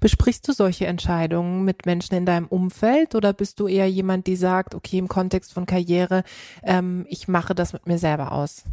Besprichst 0.00 0.46
du 0.48 0.52
solche 0.52 0.86
Entscheidungen 0.86 1.64
mit 1.64 1.86
Menschen 1.86 2.14
in 2.14 2.26
deinem 2.26 2.46
Umfeld 2.46 3.14
oder 3.14 3.32
bist 3.32 3.60
du 3.60 3.66
eher 3.66 3.88
jemand, 3.88 4.26
die 4.26 4.36
sagt, 4.36 4.74
okay, 4.74 4.98
im 4.98 5.08
Kontext 5.08 5.52
von 5.52 5.66
Karriere, 5.66 6.24
ähm, 6.62 7.06
ich 7.08 7.28
mache 7.28 7.54
das 7.54 7.72
mit 7.72 7.86
mir 7.86 7.98
selber 7.98 8.32
aus? 8.32 8.64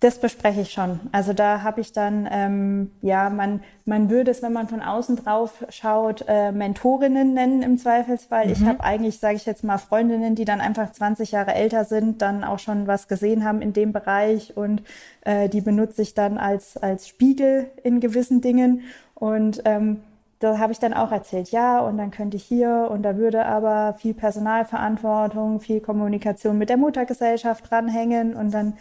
Das 0.00 0.20
bespreche 0.20 0.60
ich 0.60 0.72
schon. 0.72 1.00
Also 1.10 1.32
da 1.32 1.62
habe 1.62 1.80
ich 1.80 1.92
dann, 1.92 2.28
ähm, 2.30 2.90
ja, 3.00 3.30
man, 3.30 3.62
man 3.86 4.10
würde 4.10 4.30
es, 4.30 4.42
wenn 4.42 4.52
man 4.52 4.68
von 4.68 4.82
außen 4.82 5.16
drauf 5.16 5.64
schaut, 5.70 6.22
äh, 6.28 6.52
Mentorinnen 6.52 7.32
nennen 7.32 7.62
im 7.62 7.78
Zweifelsfall. 7.78 8.44
Mhm. 8.44 8.52
Ich 8.52 8.62
habe 8.62 8.84
eigentlich, 8.84 9.18
sage 9.20 9.36
ich 9.36 9.46
jetzt 9.46 9.64
mal, 9.64 9.78
Freundinnen, 9.78 10.34
die 10.34 10.44
dann 10.44 10.60
einfach 10.60 10.92
20 10.92 11.32
Jahre 11.32 11.54
älter 11.54 11.86
sind, 11.86 12.20
dann 12.20 12.44
auch 12.44 12.58
schon 12.58 12.86
was 12.86 13.08
gesehen 13.08 13.42
haben 13.42 13.62
in 13.62 13.72
dem 13.72 13.94
Bereich 13.94 14.54
und 14.54 14.82
äh, 15.22 15.48
die 15.48 15.62
benutze 15.62 16.02
ich 16.02 16.12
dann 16.12 16.36
als, 16.36 16.76
als 16.76 17.08
Spiegel 17.08 17.70
in 17.82 18.00
gewissen 18.00 18.42
Dingen. 18.42 18.82
Und 19.16 19.62
ähm, 19.64 20.02
da 20.38 20.58
habe 20.58 20.72
ich 20.72 20.78
dann 20.78 20.92
auch 20.92 21.10
erzählt, 21.10 21.50
ja, 21.50 21.80
und 21.80 21.96
dann 21.96 22.10
könnte 22.10 22.36
ich 22.36 22.44
hier 22.44 22.88
und 22.90 23.02
da 23.02 23.16
würde 23.16 23.46
aber 23.46 23.94
viel 23.94 24.12
Personalverantwortung, 24.12 25.60
viel 25.60 25.80
Kommunikation 25.80 26.58
mit 26.58 26.68
der 26.68 26.76
Muttergesellschaft 26.76 27.70
dranhängen 27.70 28.36
und 28.36 28.52
dann 28.52 28.74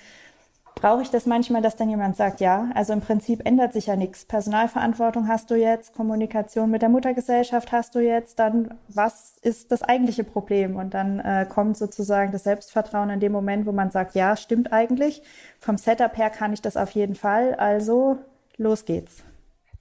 brauche 0.75 1.01
ich 1.01 1.09
das 1.09 1.25
manchmal, 1.25 1.61
dass 1.61 1.77
dann 1.77 1.89
jemand 1.89 2.17
sagt, 2.17 2.41
ja, 2.41 2.69
also 2.75 2.91
im 2.91 2.99
Prinzip 2.99 3.45
ändert 3.45 3.71
sich 3.71 3.85
ja 3.87 3.95
nichts. 3.95 4.25
Personalverantwortung 4.25 5.29
hast 5.29 5.49
du 5.49 5.55
jetzt, 5.55 5.95
Kommunikation 5.95 6.69
mit 6.69 6.81
der 6.81 6.89
Muttergesellschaft 6.89 7.71
hast 7.71 7.95
du 7.95 7.99
jetzt, 7.99 8.39
dann 8.39 8.73
was 8.89 9.37
ist 9.41 9.71
das 9.71 9.81
eigentliche 9.81 10.25
Problem? 10.25 10.75
Und 10.75 10.93
dann 10.93 11.19
äh, 11.21 11.45
kommt 11.49 11.77
sozusagen 11.77 12.33
das 12.33 12.43
Selbstvertrauen 12.43 13.09
in 13.09 13.21
dem 13.21 13.31
Moment, 13.31 13.65
wo 13.65 13.71
man 13.71 13.89
sagt, 13.89 14.15
ja, 14.15 14.35
stimmt 14.35 14.73
eigentlich. 14.73 15.23
Vom 15.59 15.77
Setup 15.77 16.17
her 16.17 16.29
kann 16.29 16.51
ich 16.51 16.61
das 16.61 16.75
auf 16.75 16.91
jeden 16.91 17.15
Fall, 17.15 17.55
also 17.55 18.17
los 18.57 18.83
geht's. 18.83 19.23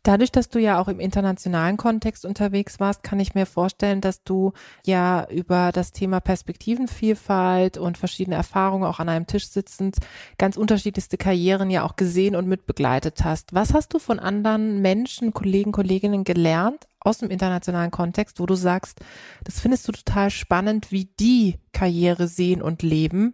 Dadurch, 0.05 0.31
dass 0.31 0.51
du 0.51 0.59
ja 0.61 0.79
auch 0.79 0.89
im 0.89 1.01
internationalen 1.01 1.79
Kontext 1.79 2.27
unterwegs 2.27 2.79
warst, 2.79 3.03
kann 3.03 3.19
ich 3.21 3.35
mir 3.35 3.47
vorstellen, 3.47 4.03
dass 4.03 4.23
du 4.23 4.53
ja 4.85 5.27
über 5.31 5.73
das 5.73 5.93
Thema 5.93 6.21
Perspektivenvielfalt 6.21 7.79
und 7.79 7.97
verschiedene 7.97 8.37
Erfahrungen 8.37 8.85
auch 8.85 9.01
an 9.01 9.09
einem 9.09 9.27
Tisch 9.27 9.49
sitzend 9.49 9.97
ganz 10.37 10.59
unterschiedlichste 10.59 11.17
Karrieren 11.17 11.71
ja 11.71 11.85
auch 11.85 11.97
gesehen 11.97 12.37
und 12.37 12.47
mitbegleitet 12.47 13.25
hast. 13.25 13.55
Was 13.55 13.73
hast 13.73 13.95
du 13.95 13.99
von 13.99 14.19
anderen 14.19 14.83
Menschen, 14.83 15.33
Kollegen, 15.33 15.73
Kolleginnen 15.73 16.25
gelernt 16.25 16.87
aus 17.01 17.19
dem 17.19 17.31
internationalen 17.31 17.91
Kontext, 17.91 18.41
wo 18.41 18.45
du 18.45 18.57
sagst, 18.57 19.01
das 19.45 19.59
findest 19.59 19.89
du 19.89 19.93
total 19.93 20.29
spannend, 20.29 20.93
wie 20.93 21.07
die 21.19 21.61
Karriere 21.73 22.29
sehen 22.29 22.61
und 22.61 22.83
leben, 22.83 23.33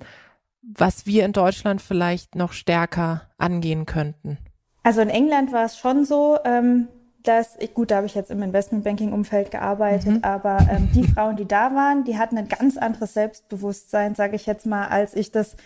was 0.63 1.05
wir 1.05 1.25
in 1.25 1.33
Deutschland 1.33 1.83
vielleicht 1.83 2.37
noch 2.37 2.53
stärker 2.53 3.23
angehen 3.39 3.87
könnten? 3.87 4.39
Also 4.83 5.01
in 5.01 5.11
England 5.11 5.53
war 5.53 5.65
es 5.65 5.79
schon 5.79 6.05
so, 6.05 6.39
ähm, 6.45 6.89
dass 7.23 7.57
ich, 7.59 7.75
gut, 7.75 7.91
da 7.91 7.97
habe 7.97 8.07
ich 8.07 8.15
jetzt 8.15 8.31
im 8.31 8.43
Investmentbanking-Umfeld 8.43 9.51
gearbeitet, 9.51 10.15
mhm. 10.15 10.25
aber 10.25 10.59
ähm, 10.71 10.89
die 10.95 11.05
Frauen, 11.05 11.37
die 11.37 11.47
da 11.47 11.75
waren, 11.75 12.05
die 12.05 12.17
hatten 12.17 12.39
ein 12.39 12.49
ganz 12.49 12.79
anderes 12.79 13.13
Selbstbewusstsein, 13.15 14.15
sage 14.15 14.37
ich 14.37 14.47
jetzt 14.47 14.65
mal, 14.65 14.89
als 14.89 15.15
ich 15.15 15.31
das 15.31 15.57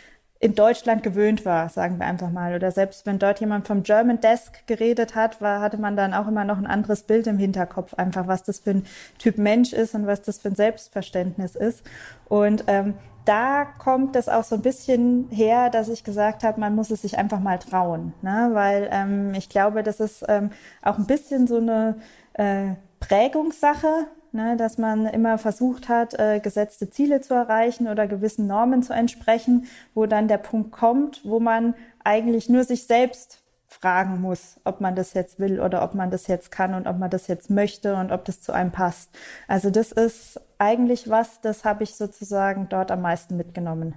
in 0.40 0.54
Deutschland 0.54 1.02
gewöhnt 1.02 1.44
war, 1.44 1.68
sagen 1.68 1.98
wir 1.98 2.06
einfach 2.06 2.30
mal. 2.30 2.54
Oder 2.54 2.70
selbst 2.70 3.06
wenn 3.06 3.18
dort 3.18 3.40
jemand 3.40 3.66
vom 3.66 3.82
German 3.82 4.20
Desk 4.20 4.66
geredet 4.66 5.14
hat, 5.14 5.40
war, 5.40 5.60
hatte 5.60 5.78
man 5.78 5.96
dann 5.96 6.12
auch 6.12 6.28
immer 6.28 6.44
noch 6.44 6.58
ein 6.58 6.66
anderes 6.66 7.04
Bild 7.04 7.26
im 7.26 7.38
Hinterkopf, 7.38 7.94
einfach 7.94 8.26
was 8.26 8.42
das 8.42 8.58
für 8.58 8.70
ein 8.70 8.86
Typ 9.18 9.38
Mensch 9.38 9.72
ist 9.72 9.94
und 9.94 10.06
was 10.06 10.22
das 10.22 10.38
für 10.38 10.48
ein 10.48 10.54
Selbstverständnis 10.54 11.54
ist. 11.54 11.82
Und 12.28 12.64
ähm, 12.66 12.94
da 13.24 13.64
kommt 13.64 14.16
es 14.16 14.28
auch 14.28 14.44
so 14.44 14.56
ein 14.56 14.62
bisschen 14.62 15.28
her, 15.30 15.70
dass 15.70 15.88
ich 15.88 16.04
gesagt 16.04 16.44
habe, 16.44 16.60
man 16.60 16.74
muss 16.74 16.90
es 16.90 17.02
sich 17.02 17.16
einfach 17.16 17.40
mal 17.40 17.58
trauen, 17.58 18.12
ne? 18.20 18.50
weil 18.52 18.88
ähm, 18.92 19.32
ich 19.34 19.48
glaube, 19.48 19.82
das 19.82 19.98
ist 19.98 20.24
ähm, 20.28 20.50
auch 20.82 20.98
ein 20.98 21.06
bisschen 21.06 21.46
so 21.46 21.56
eine 21.56 21.96
äh, 22.34 22.74
Prägungssache, 23.00 24.06
ne? 24.34 24.56
dass 24.56 24.78
man 24.78 25.06
immer 25.06 25.38
versucht 25.38 25.88
hat, 25.88 26.14
äh, 26.14 26.40
gesetzte 26.40 26.90
Ziele 26.90 27.20
zu 27.20 27.34
erreichen 27.34 27.88
oder 27.88 28.06
gewissen 28.06 28.46
Normen 28.46 28.82
zu 28.82 28.92
entsprechen, 28.92 29.66
wo 29.94 30.06
dann 30.06 30.28
der 30.28 30.38
Punkt 30.38 30.72
kommt, 30.72 31.22
wo 31.24 31.40
man 31.40 31.74
eigentlich 32.02 32.48
nur 32.48 32.64
sich 32.64 32.86
selbst 32.86 33.44
fragen 33.68 34.20
muss, 34.20 34.60
ob 34.64 34.80
man 34.80 34.94
das 34.94 35.14
jetzt 35.14 35.38
will 35.40 35.60
oder 35.60 35.82
ob 35.82 35.94
man 35.94 36.10
das 36.10 36.26
jetzt 36.26 36.50
kann 36.50 36.74
und 36.74 36.86
ob 36.86 36.98
man 36.98 37.10
das 37.10 37.26
jetzt 37.26 37.50
möchte 37.50 37.96
und 37.96 38.12
ob 38.12 38.24
das 38.24 38.40
zu 38.40 38.52
einem 38.52 38.72
passt. 38.72 39.10
Also 39.48 39.70
das 39.70 39.92
ist 39.92 40.40
eigentlich 40.58 41.10
was, 41.10 41.40
das 41.40 41.64
habe 41.64 41.82
ich 41.82 41.96
sozusagen 41.96 42.68
dort 42.68 42.90
am 42.90 43.02
meisten 43.02 43.36
mitgenommen. 43.36 43.94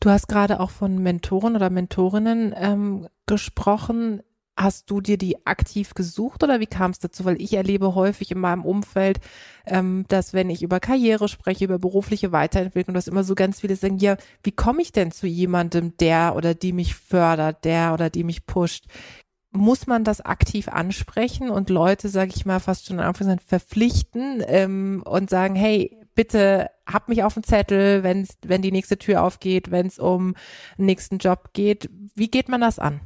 Du 0.00 0.10
hast 0.10 0.28
gerade 0.28 0.60
auch 0.60 0.70
von 0.70 0.98
Mentoren 0.98 1.56
oder 1.56 1.70
Mentorinnen 1.70 2.54
ähm, 2.56 3.08
gesprochen. 3.26 4.22
Hast 4.60 4.90
du 4.90 5.00
dir 5.00 5.18
die 5.18 5.46
aktiv 5.46 5.94
gesucht 5.94 6.42
oder 6.42 6.58
wie 6.58 6.66
kam 6.66 6.90
es 6.90 6.98
dazu? 6.98 7.24
Weil 7.24 7.40
ich 7.40 7.54
erlebe 7.54 7.94
häufig 7.94 8.32
in 8.32 8.40
meinem 8.40 8.64
Umfeld, 8.64 9.20
ähm, 9.66 10.04
dass 10.08 10.32
wenn 10.34 10.50
ich 10.50 10.64
über 10.64 10.80
Karriere 10.80 11.28
spreche, 11.28 11.64
über 11.64 11.78
berufliche 11.78 12.32
Weiterentwicklung, 12.32 12.92
dass 12.92 13.06
immer 13.06 13.22
so 13.22 13.36
ganz 13.36 13.60
viele 13.60 13.76
sagen, 13.76 13.98
ja, 13.98 14.16
wie 14.42 14.50
komme 14.50 14.82
ich 14.82 14.90
denn 14.90 15.12
zu 15.12 15.28
jemandem, 15.28 15.96
der 15.98 16.34
oder 16.34 16.54
die 16.54 16.72
mich 16.72 16.96
fördert, 16.96 17.64
der 17.64 17.94
oder 17.94 18.10
die 18.10 18.24
mich 18.24 18.46
pusht? 18.46 18.86
Muss 19.52 19.86
man 19.86 20.02
das 20.02 20.20
aktiv 20.20 20.66
ansprechen 20.66 21.50
und 21.50 21.70
Leute, 21.70 22.08
sage 22.08 22.32
ich 22.34 22.44
mal, 22.44 22.58
fast 22.58 22.86
schon 22.86 22.98
am 22.98 23.14
verpflichten 23.14 24.42
ähm, 24.44 25.04
und 25.06 25.30
sagen, 25.30 25.54
hey, 25.54 25.96
bitte 26.16 26.68
hab 26.84 27.08
mich 27.08 27.22
auf 27.22 27.34
dem 27.34 27.44
Zettel, 27.44 28.02
wenn's, 28.02 28.36
wenn 28.44 28.62
die 28.62 28.72
nächste 28.72 28.98
Tür 28.98 29.22
aufgeht, 29.22 29.70
wenn 29.70 29.86
es 29.86 30.00
um 30.00 30.34
einen 30.76 30.86
nächsten 30.86 31.18
Job 31.18 31.50
geht. 31.52 31.88
Wie 32.16 32.28
geht 32.28 32.48
man 32.48 32.60
das 32.60 32.80
an? 32.80 33.00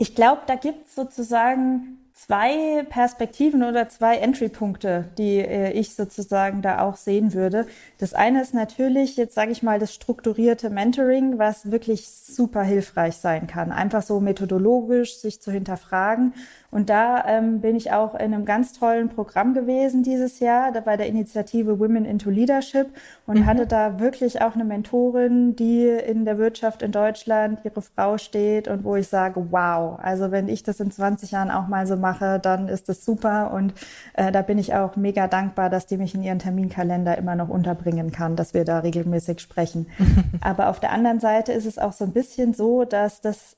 Ich 0.00 0.14
glaube, 0.14 0.42
da 0.46 0.54
gibt's 0.54 0.94
sozusagen 0.94 1.98
zwei 2.14 2.84
Perspektiven 2.88 3.64
oder 3.64 3.88
zwei 3.88 4.16
Entry-Punkte, 4.18 5.08
die 5.18 5.38
äh, 5.38 5.72
ich 5.72 5.94
sozusagen 5.94 6.62
da 6.62 6.82
auch 6.82 6.96
sehen 6.96 7.34
würde. 7.34 7.66
Das 7.98 8.14
eine 8.14 8.40
ist 8.42 8.54
natürlich, 8.54 9.16
jetzt 9.16 9.34
sage 9.34 9.50
ich 9.50 9.64
mal, 9.64 9.80
das 9.80 9.92
strukturierte 9.92 10.70
Mentoring, 10.70 11.38
was 11.38 11.72
wirklich 11.72 12.08
super 12.08 12.62
hilfreich 12.62 13.16
sein 13.16 13.48
kann. 13.48 13.72
Einfach 13.72 14.02
so 14.02 14.20
methodologisch 14.20 15.16
sich 15.16 15.40
zu 15.40 15.50
hinterfragen 15.50 16.32
und 16.70 16.90
da 16.90 17.24
ähm, 17.26 17.60
bin 17.60 17.76
ich 17.76 17.92
auch 17.92 18.14
in 18.14 18.34
einem 18.34 18.44
ganz 18.44 18.72
tollen 18.72 19.08
Programm 19.08 19.54
gewesen 19.54 20.02
dieses 20.02 20.38
Jahr, 20.38 20.70
da 20.70 20.80
bei 20.80 20.98
der 20.98 21.06
Initiative 21.06 21.78
Women 21.78 22.04
into 22.04 22.28
Leadership 22.28 22.88
und 23.26 23.40
mhm. 23.40 23.46
hatte 23.46 23.66
da 23.66 23.98
wirklich 23.98 24.42
auch 24.42 24.54
eine 24.54 24.64
Mentorin, 24.64 25.56
die 25.56 25.86
in 25.88 26.26
der 26.26 26.36
Wirtschaft 26.36 26.82
in 26.82 26.92
Deutschland 26.92 27.60
ihre 27.64 27.80
Frau 27.80 28.18
steht 28.18 28.68
und 28.68 28.84
wo 28.84 28.96
ich 28.96 29.08
sage, 29.08 29.46
wow, 29.50 29.98
also 30.02 30.30
wenn 30.30 30.48
ich 30.48 30.62
das 30.62 30.78
in 30.80 30.90
20 30.90 31.30
Jahren 31.30 31.50
auch 31.50 31.68
mal 31.68 31.86
so 31.86 31.96
mache, 31.96 32.38
dann 32.38 32.68
ist 32.68 32.90
das 32.90 33.02
super 33.02 33.52
und 33.52 33.72
äh, 34.12 34.30
da 34.30 34.42
bin 34.42 34.58
ich 34.58 34.74
auch 34.74 34.96
mega 34.96 35.26
dankbar, 35.26 35.70
dass 35.70 35.86
die 35.86 35.96
mich 35.96 36.14
in 36.14 36.22
ihren 36.22 36.38
Terminkalender 36.38 37.16
immer 37.16 37.34
noch 37.34 37.48
unterbringen 37.48 38.12
kann, 38.12 38.36
dass 38.36 38.52
wir 38.52 38.66
da 38.66 38.80
regelmäßig 38.80 39.40
sprechen. 39.40 39.86
Aber 40.42 40.68
auf 40.68 40.80
der 40.80 40.92
anderen 40.92 41.18
Seite 41.20 41.52
ist 41.52 41.64
es 41.64 41.78
auch 41.78 41.92
so 41.92 42.04
ein 42.04 42.12
bisschen 42.12 42.52
so, 42.52 42.84
dass 42.84 43.22
das 43.22 43.56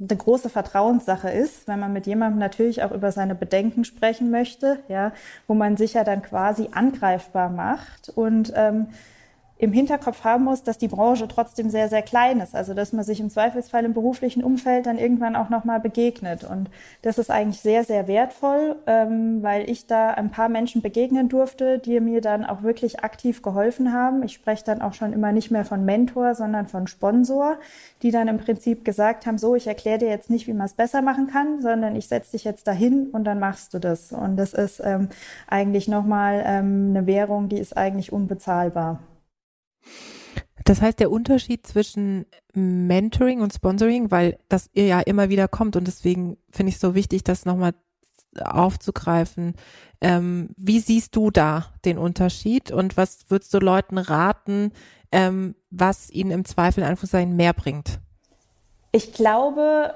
eine 0.00 0.16
große 0.16 0.48
Vertrauenssache 0.48 1.28
ist, 1.30 1.66
wenn 1.66 1.80
man 1.80 1.92
mit 1.92 2.06
jemandem 2.06 2.38
natürlich 2.38 2.82
auch 2.84 2.92
über 2.92 3.10
seine 3.10 3.34
Bedenken 3.34 3.84
sprechen 3.84 4.30
möchte, 4.30 4.78
ja, 4.88 5.12
wo 5.48 5.54
man 5.54 5.76
sich 5.76 5.94
ja 5.94 6.04
dann 6.04 6.22
quasi 6.22 6.68
angreifbar 6.72 7.50
macht. 7.50 8.08
Und 8.10 8.52
ähm, 8.54 8.88
im 9.58 9.72
Hinterkopf 9.72 10.22
haben 10.22 10.44
muss, 10.44 10.62
dass 10.62 10.78
die 10.78 10.86
Branche 10.86 11.26
trotzdem 11.26 11.68
sehr, 11.68 11.88
sehr 11.88 12.02
klein 12.02 12.40
ist. 12.40 12.54
Also 12.54 12.74
dass 12.74 12.92
man 12.92 13.04
sich 13.04 13.18
im 13.18 13.28
Zweifelsfall 13.28 13.84
im 13.84 13.92
beruflichen 13.92 14.44
Umfeld 14.44 14.86
dann 14.86 14.98
irgendwann 14.98 15.34
auch 15.34 15.48
nochmal 15.48 15.80
begegnet. 15.80 16.44
Und 16.44 16.70
das 17.02 17.18
ist 17.18 17.30
eigentlich 17.30 17.60
sehr, 17.60 17.82
sehr 17.82 18.06
wertvoll, 18.06 18.76
ähm, 18.86 19.42
weil 19.42 19.68
ich 19.68 19.86
da 19.86 20.10
ein 20.10 20.30
paar 20.30 20.48
Menschen 20.48 20.80
begegnen 20.80 21.28
durfte, 21.28 21.80
die 21.80 21.98
mir 21.98 22.20
dann 22.20 22.44
auch 22.44 22.62
wirklich 22.62 23.00
aktiv 23.00 23.42
geholfen 23.42 23.92
haben. 23.92 24.22
Ich 24.22 24.32
spreche 24.32 24.64
dann 24.64 24.80
auch 24.80 24.94
schon 24.94 25.12
immer 25.12 25.32
nicht 25.32 25.50
mehr 25.50 25.64
von 25.64 25.84
Mentor, 25.84 26.36
sondern 26.36 26.66
von 26.66 26.86
Sponsor, 26.86 27.58
die 28.02 28.12
dann 28.12 28.28
im 28.28 28.38
Prinzip 28.38 28.84
gesagt 28.84 29.26
haben, 29.26 29.38
so, 29.38 29.56
ich 29.56 29.66
erkläre 29.66 29.98
dir 29.98 30.08
jetzt 30.08 30.30
nicht, 30.30 30.46
wie 30.46 30.52
man 30.52 30.66
es 30.66 30.74
besser 30.74 31.02
machen 31.02 31.26
kann, 31.26 31.60
sondern 31.62 31.96
ich 31.96 32.06
setze 32.06 32.32
dich 32.32 32.44
jetzt 32.44 32.68
dahin 32.68 33.08
und 33.10 33.24
dann 33.24 33.40
machst 33.40 33.74
du 33.74 33.80
das. 33.80 34.12
Und 34.12 34.36
das 34.36 34.52
ist 34.52 34.80
ähm, 34.84 35.08
eigentlich 35.48 35.88
nochmal 35.88 36.44
ähm, 36.46 36.90
eine 36.90 37.06
Währung, 37.06 37.48
die 37.48 37.58
ist 37.58 37.76
eigentlich 37.76 38.12
unbezahlbar. 38.12 39.00
Das 40.64 40.82
heißt, 40.82 41.00
der 41.00 41.10
Unterschied 41.10 41.66
zwischen 41.66 42.26
Mentoring 42.52 43.40
und 43.40 43.54
Sponsoring, 43.54 44.10
weil 44.10 44.38
das 44.48 44.68
ja 44.74 45.00
immer 45.00 45.30
wieder 45.30 45.48
kommt 45.48 45.76
und 45.76 45.86
deswegen 45.86 46.36
finde 46.50 46.70
ich 46.70 46.74
es 46.74 46.80
so 46.80 46.94
wichtig, 46.94 47.24
das 47.24 47.46
nochmal 47.46 47.72
aufzugreifen. 48.38 49.54
Ähm, 50.00 50.50
wie 50.56 50.80
siehst 50.80 51.16
du 51.16 51.30
da 51.30 51.72
den 51.84 51.98
Unterschied 51.98 52.70
und 52.70 52.96
was 52.96 53.30
würdest 53.30 53.52
du 53.54 53.58
Leuten 53.58 53.98
raten, 53.98 54.72
ähm, 55.10 55.54
was 55.70 56.10
ihnen 56.10 56.30
im 56.30 56.44
Zweifel 56.44 56.82
in 56.82 56.88
Anführungszeichen 56.88 57.34
mehr 57.34 57.52
bringt? 57.52 58.00
Ich 58.92 59.12
glaube, 59.12 59.94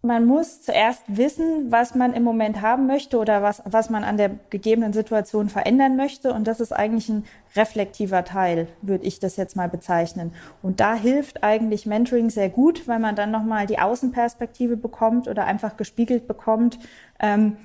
man 0.00 0.26
muss 0.26 0.62
zuerst 0.62 1.02
wissen, 1.08 1.72
was 1.72 1.96
man 1.96 2.14
im 2.14 2.22
Moment 2.22 2.62
haben 2.62 2.86
möchte 2.86 3.18
oder 3.18 3.42
was, 3.42 3.62
was 3.64 3.90
man 3.90 4.04
an 4.04 4.16
der 4.16 4.30
gegebenen 4.48 4.92
Situation 4.92 5.48
verändern 5.48 5.96
möchte. 5.96 6.32
Und 6.32 6.46
das 6.46 6.60
ist 6.60 6.72
eigentlich 6.72 7.08
ein 7.08 7.24
reflektiver 7.56 8.24
Teil, 8.24 8.68
würde 8.80 9.04
ich 9.04 9.18
das 9.18 9.36
jetzt 9.36 9.56
mal 9.56 9.68
bezeichnen. 9.68 10.32
Und 10.62 10.78
da 10.78 10.94
hilft 10.94 11.42
eigentlich 11.42 11.84
Mentoring 11.84 12.30
sehr 12.30 12.48
gut, 12.48 12.86
weil 12.86 13.00
man 13.00 13.16
dann 13.16 13.32
nochmal 13.32 13.66
die 13.66 13.80
Außenperspektive 13.80 14.76
bekommt 14.76 15.26
oder 15.26 15.46
einfach 15.46 15.76
gespiegelt 15.76 16.28
bekommt, 16.28 16.78
ähm, 17.18 17.56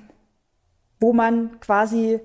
wo 0.98 1.12
man 1.12 1.60
quasi 1.60 2.20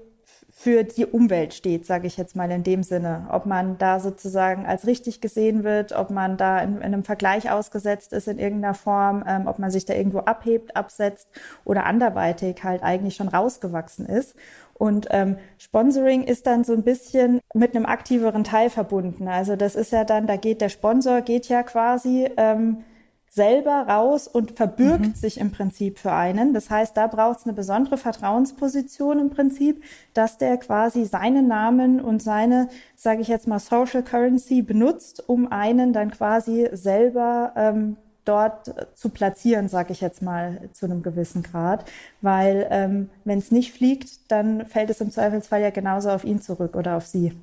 für 0.62 0.84
die 0.84 1.06
Umwelt 1.06 1.54
steht, 1.54 1.86
sage 1.86 2.06
ich 2.06 2.18
jetzt 2.18 2.36
mal 2.36 2.52
in 2.52 2.64
dem 2.64 2.84
Sinne. 2.84 3.30
Ob 3.32 3.46
man 3.46 3.78
da 3.78 4.02
sozusagen 4.02 4.66
als 4.66 4.86
richtig 4.86 5.22
gesehen 5.22 5.64
wird, 5.64 5.94
ob 5.94 6.10
man 6.10 6.36
da 6.36 6.60
in, 6.60 6.76
in 6.76 6.84
einem 6.84 7.06
Vergleich 7.06 7.50
ausgesetzt 7.50 8.12
ist 8.12 8.28
in 8.28 8.40
irgendeiner 8.40 8.74
Form, 8.74 9.24
ähm, 9.26 9.48
ob 9.48 9.58
man 9.58 9.72
sich 9.72 9.86
da 9.86 9.94
irgendwo 9.94 10.20
abhebt, 10.20 10.76
absetzt 10.76 11.30
oder 11.64 11.86
anderweitig 11.86 12.62
halt 12.62 12.84
eigentlich 12.84 13.16
schon 13.16 13.30
rausgewachsen 13.30 14.06
ist. 14.06 14.36
Und 14.74 15.08
ähm, 15.12 15.38
Sponsoring 15.60 16.24
ist 16.24 16.46
dann 16.46 16.66
so 16.66 16.74
ein 16.74 16.84
bisschen 16.84 17.40
mit 17.54 17.74
einem 17.74 17.86
aktiveren 17.86 18.44
Teil 18.44 18.70
verbunden. 18.70 19.30
Also 19.30 19.56
das 19.56 19.76
ist 19.76 19.94
ja 19.94 20.04
dann, 20.04 20.28
da 20.28 20.36
geht 20.36 20.60
der 20.60 20.68
Sponsor, 20.68 21.22
geht 21.22 21.48
ja 21.48 21.64
quasi 21.64 22.30
ähm, 22.36 22.84
selber 23.30 23.86
raus 23.88 24.28
und 24.28 24.58
verbürgt 24.58 25.06
mhm. 25.06 25.14
sich 25.14 25.40
im 25.40 25.52
Prinzip 25.52 26.00
für 26.00 26.12
einen. 26.12 26.54
Das 26.54 26.70
heißt, 26.70 26.98
da 26.98 27.08
braucht 27.08 27.40
es 27.40 27.46
eine 27.46 27.54
besondere 27.54 27.98
Vertrauensposition 27.98 29.20
im 29.20 29.30
Prinzip, 29.30 29.84
dass 30.14 30.38
der 30.38 30.58
quasi 30.58 31.06
seinen 31.06 31.48
Namen 31.48 32.02
und 32.02 32.22
seine, 32.22 32.70
sage 32.96 33.22
ich 33.22 33.28
jetzt 33.28 33.48
mal, 33.48 33.60
Social 33.60 34.04
Currency 34.04 34.62
benutzt, 34.62 35.24
um 35.28 35.52
einen 35.52 35.94
dann 35.94 36.12
quasi 36.12 36.70
selber 36.74 37.54
ähm, 37.56 37.98
dort 38.26 38.74
zu 38.96 39.10
platzieren, 39.10 39.70
sage 39.70 39.92
ich 39.94 40.02
jetzt 40.02 40.22
mal 40.22 40.70
zu 40.74 40.86
einem 40.86 41.02
gewissen 41.02 41.42
Grad, 41.42 41.86
weil 42.22 42.68
ähm, 42.70 43.10
wenn 43.26 43.40
es 43.40 43.52
nicht 43.52 43.74
fliegt, 43.74 44.32
dann 44.32 44.66
fällt 44.68 44.90
es 44.90 45.02
im 45.02 45.12
Zweifelsfall 45.12 45.62
ja 45.62 45.72
genauso 45.72 46.10
auf 46.10 46.24
ihn 46.24 46.42
zurück 46.42 46.76
oder 46.76 46.98
auf 46.98 47.06
sie. 47.06 47.34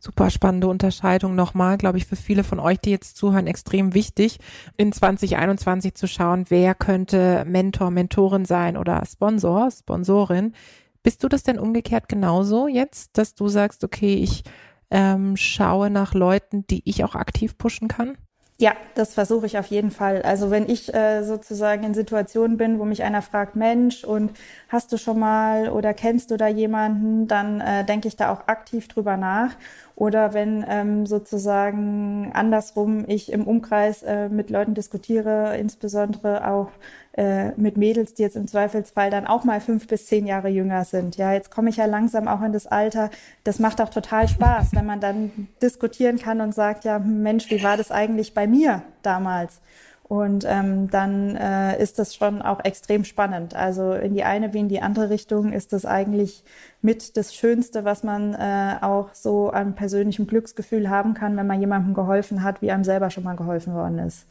Super 0.00 0.30
spannende 0.30 0.68
Unterscheidung 0.68 1.34
nochmal, 1.34 1.76
glaube 1.76 1.98
ich, 1.98 2.06
für 2.06 2.16
viele 2.16 2.44
von 2.44 2.60
euch, 2.60 2.78
die 2.78 2.90
jetzt 2.90 3.16
zuhören, 3.16 3.46
extrem 3.46 3.94
wichtig, 3.94 4.38
in 4.76 4.92
2021 4.92 5.94
zu 5.94 6.06
schauen, 6.06 6.46
wer 6.48 6.74
könnte 6.74 7.44
Mentor, 7.46 7.90
Mentorin 7.90 8.44
sein 8.44 8.76
oder 8.76 9.02
Sponsor, 9.04 9.70
Sponsorin. 9.70 10.54
Bist 11.02 11.24
du 11.24 11.28
das 11.28 11.42
denn 11.42 11.58
umgekehrt 11.58 12.08
genauso 12.08 12.68
jetzt, 12.68 13.18
dass 13.18 13.34
du 13.34 13.48
sagst, 13.48 13.84
okay, 13.84 14.14
ich 14.14 14.42
ähm, 14.90 15.36
schaue 15.36 15.90
nach 15.90 16.14
Leuten, 16.14 16.66
die 16.66 16.82
ich 16.88 17.04
auch 17.04 17.14
aktiv 17.14 17.58
pushen 17.58 17.88
kann? 17.88 18.16
Ja, 18.60 18.72
das 18.96 19.14
versuche 19.14 19.46
ich 19.46 19.56
auf 19.56 19.66
jeden 19.68 19.92
Fall. 19.92 20.20
Also 20.22 20.50
wenn 20.50 20.68
ich 20.68 20.92
äh, 20.92 21.22
sozusagen 21.22 21.84
in 21.84 21.94
Situationen 21.94 22.56
bin, 22.56 22.80
wo 22.80 22.84
mich 22.84 23.04
einer 23.04 23.22
fragt, 23.22 23.54
Mensch, 23.54 24.02
und 24.02 24.32
hast 24.68 24.90
du 24.92 24.96
schon 24.96 25.20
mal 25.20 25.68
oder 25.70 25.94
kennst 25.94 26.32
du 26.32 26.36
da 26.36 26.48
jemanden, 26.48 27.28
dann 27.28 27.60
äh, 27.60 27.84
denke 27.84 28.08
ich 28.08 28.16
da 28.16 28.32
auch 28.32 28.48
aktiv 28.48 28.88
drüber 28.88 29.16
nach. 29.16 29.54
Oder 29.98 30.32
wenn 30.32 30.64
ähm, 30.68 31.06
sozusagen 31.06 32.30
andersrum 32.32 33.04
ich 33.08 33.32
im 33.32 33.48
Umkreis 33.48 34.04
äh, 34.04 34.28
mit 34.28 34.48
Leuten 34.48 34.74
diskutiere, 34.74 35.56
insbesondere 35.58 36.48
auch 36.48 36.68
äh, 37.16 37.48
mit 37.56 37.76
Mädels, 37.76 38.14
die 38.14 38.22
jetzt 38.22 38.36
im 38.36 38.46
Zweifelsfall 38.46 39.10
dann 39.10 39.26
auch 39.26 39.42
mal 39.42 39.60
fünf 39.60 39.88
bis 39.88 40.06
zehn 40.06 40.24
Jahre 40.24 40.50
jünger 40.50 40.84
sind. 40.84 41.16
Ja, 41.16 41.32
jetzt 41.32 41.50
komme 41.50 41.70
ich 41.70 41.78
ja 41.78 41.86
langsam 41.86 42.28
auch 42.28 42.42
in 42.42 42.52
das 42.52 42.68
Alter. 42.68 43.10
Das 43.42 43.58
macht 43.58 43.80
auch 43.80 43.88
total 43.88 44.28
Spaß, 44.28 44.68
wenn 44.72 44.86
man 44.86 45.00
dann 45.00 45.48
diskutieren 45.60 46.16
kann 46.16 46.40
und 46.40 46.54
sagt, 46.54 46.84
ja, 46.84 47.00
Mensch, 47.00 47.50
wie 47.50 47.64
war 47.64 47.76
das 47.76 47.90
eigentlich 47.90 48.34
bei 48.34 48.46
mir 48.46 48.84
damals? 49.02 49.60
Und 50.08 50.46
ähm, 50.48 50.90
dann 50.90 51.36
äh, 51.36 51.80
ist 51.82 51.98
das 51.98 52.14
schon 52.14 52.40
auch 52.40 52.64
extrem 52.64 53.04
spannend. 53.04 53.54
Also 53.54 53.92
in 53.92 54.14
die 54.14 54.24
eine 54.24 54.54
wie 54.54 54.60
in 54.60 54.68
die 54.68 54.80
andere 54.80 55.10
Richtung 55.10 55.52
ist 55.52 55.74
das 55.74 55.84
eigentlich 55.84 56.44
mit 56.80 57.18
das 57.18 57.34
Schönste, 57.34 57.84
was 57.84 58.02
man 58.04 58.32
äh, 58.32 58.76
auch 58.80 59.12
so 59.12 59.50
an 59.50 59.74
persönlichem 59.74 60.26
Glücksgefühl 60.26 60.88
haben 60.88 61.12
kann, 61.12 61.36
wenn 61.36 61.46
man 61.46 61.60
jemandem 61.60 61.92
geholfen 61.92 62.42
hat, 62.42 62.62
wie 62.62 62.72
einem 62.72 62.84
selber 62.84 63.10
schon 63.10 63.24
mal 63.24 63.36
geholfen 63.36 63.74
worden 63.74 63.98
ist. 63.98 64.26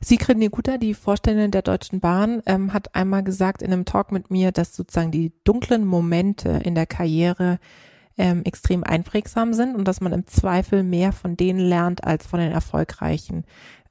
Sigrid 0.00 0.38
Neguta, 0.38 0.78
die 0.78 0.94
Vorständin 0.94 1.52
der 1.52 1.62
Deutschen 1.62 2.00
Bahn, 2.00 2.42
ähm, 2.46 2.72
hat 2.72 2.94
einmal 2.96 3.22
gesagt 3.22 3.62
in 3.62 3.72
einem 3.72 3.84
Talk 3.84 4.10
mit 4.10 4.30
mir, 4.30 4.50
dass 4.50 4.74
sozusagen 4.74 5.12
die 5.12 5.32
dunklen 5.44 5.84
Momente 5.84 6.60
in 6.64 6.74
der 6.74 6.86
Karriere 6.86 7.58
ähm, 8.18 8.42
extrem 8.44 8.84
einprägsam 8.84 9.54
sind 9.54 9.76
und 9.76 9.86
dass 9.86 10.00
man 10.00 10.12
im 10.12 10.26
Zweifel 10.26 10.82
mehr 10.82 11.12
von 11.12 11.36
denen 11.36 11.60
lernt 11.60 12.04
als 12.04 12.26
von 12.26 12.40
den 12.40 12.52
erfolgreichen. 12.52 13.44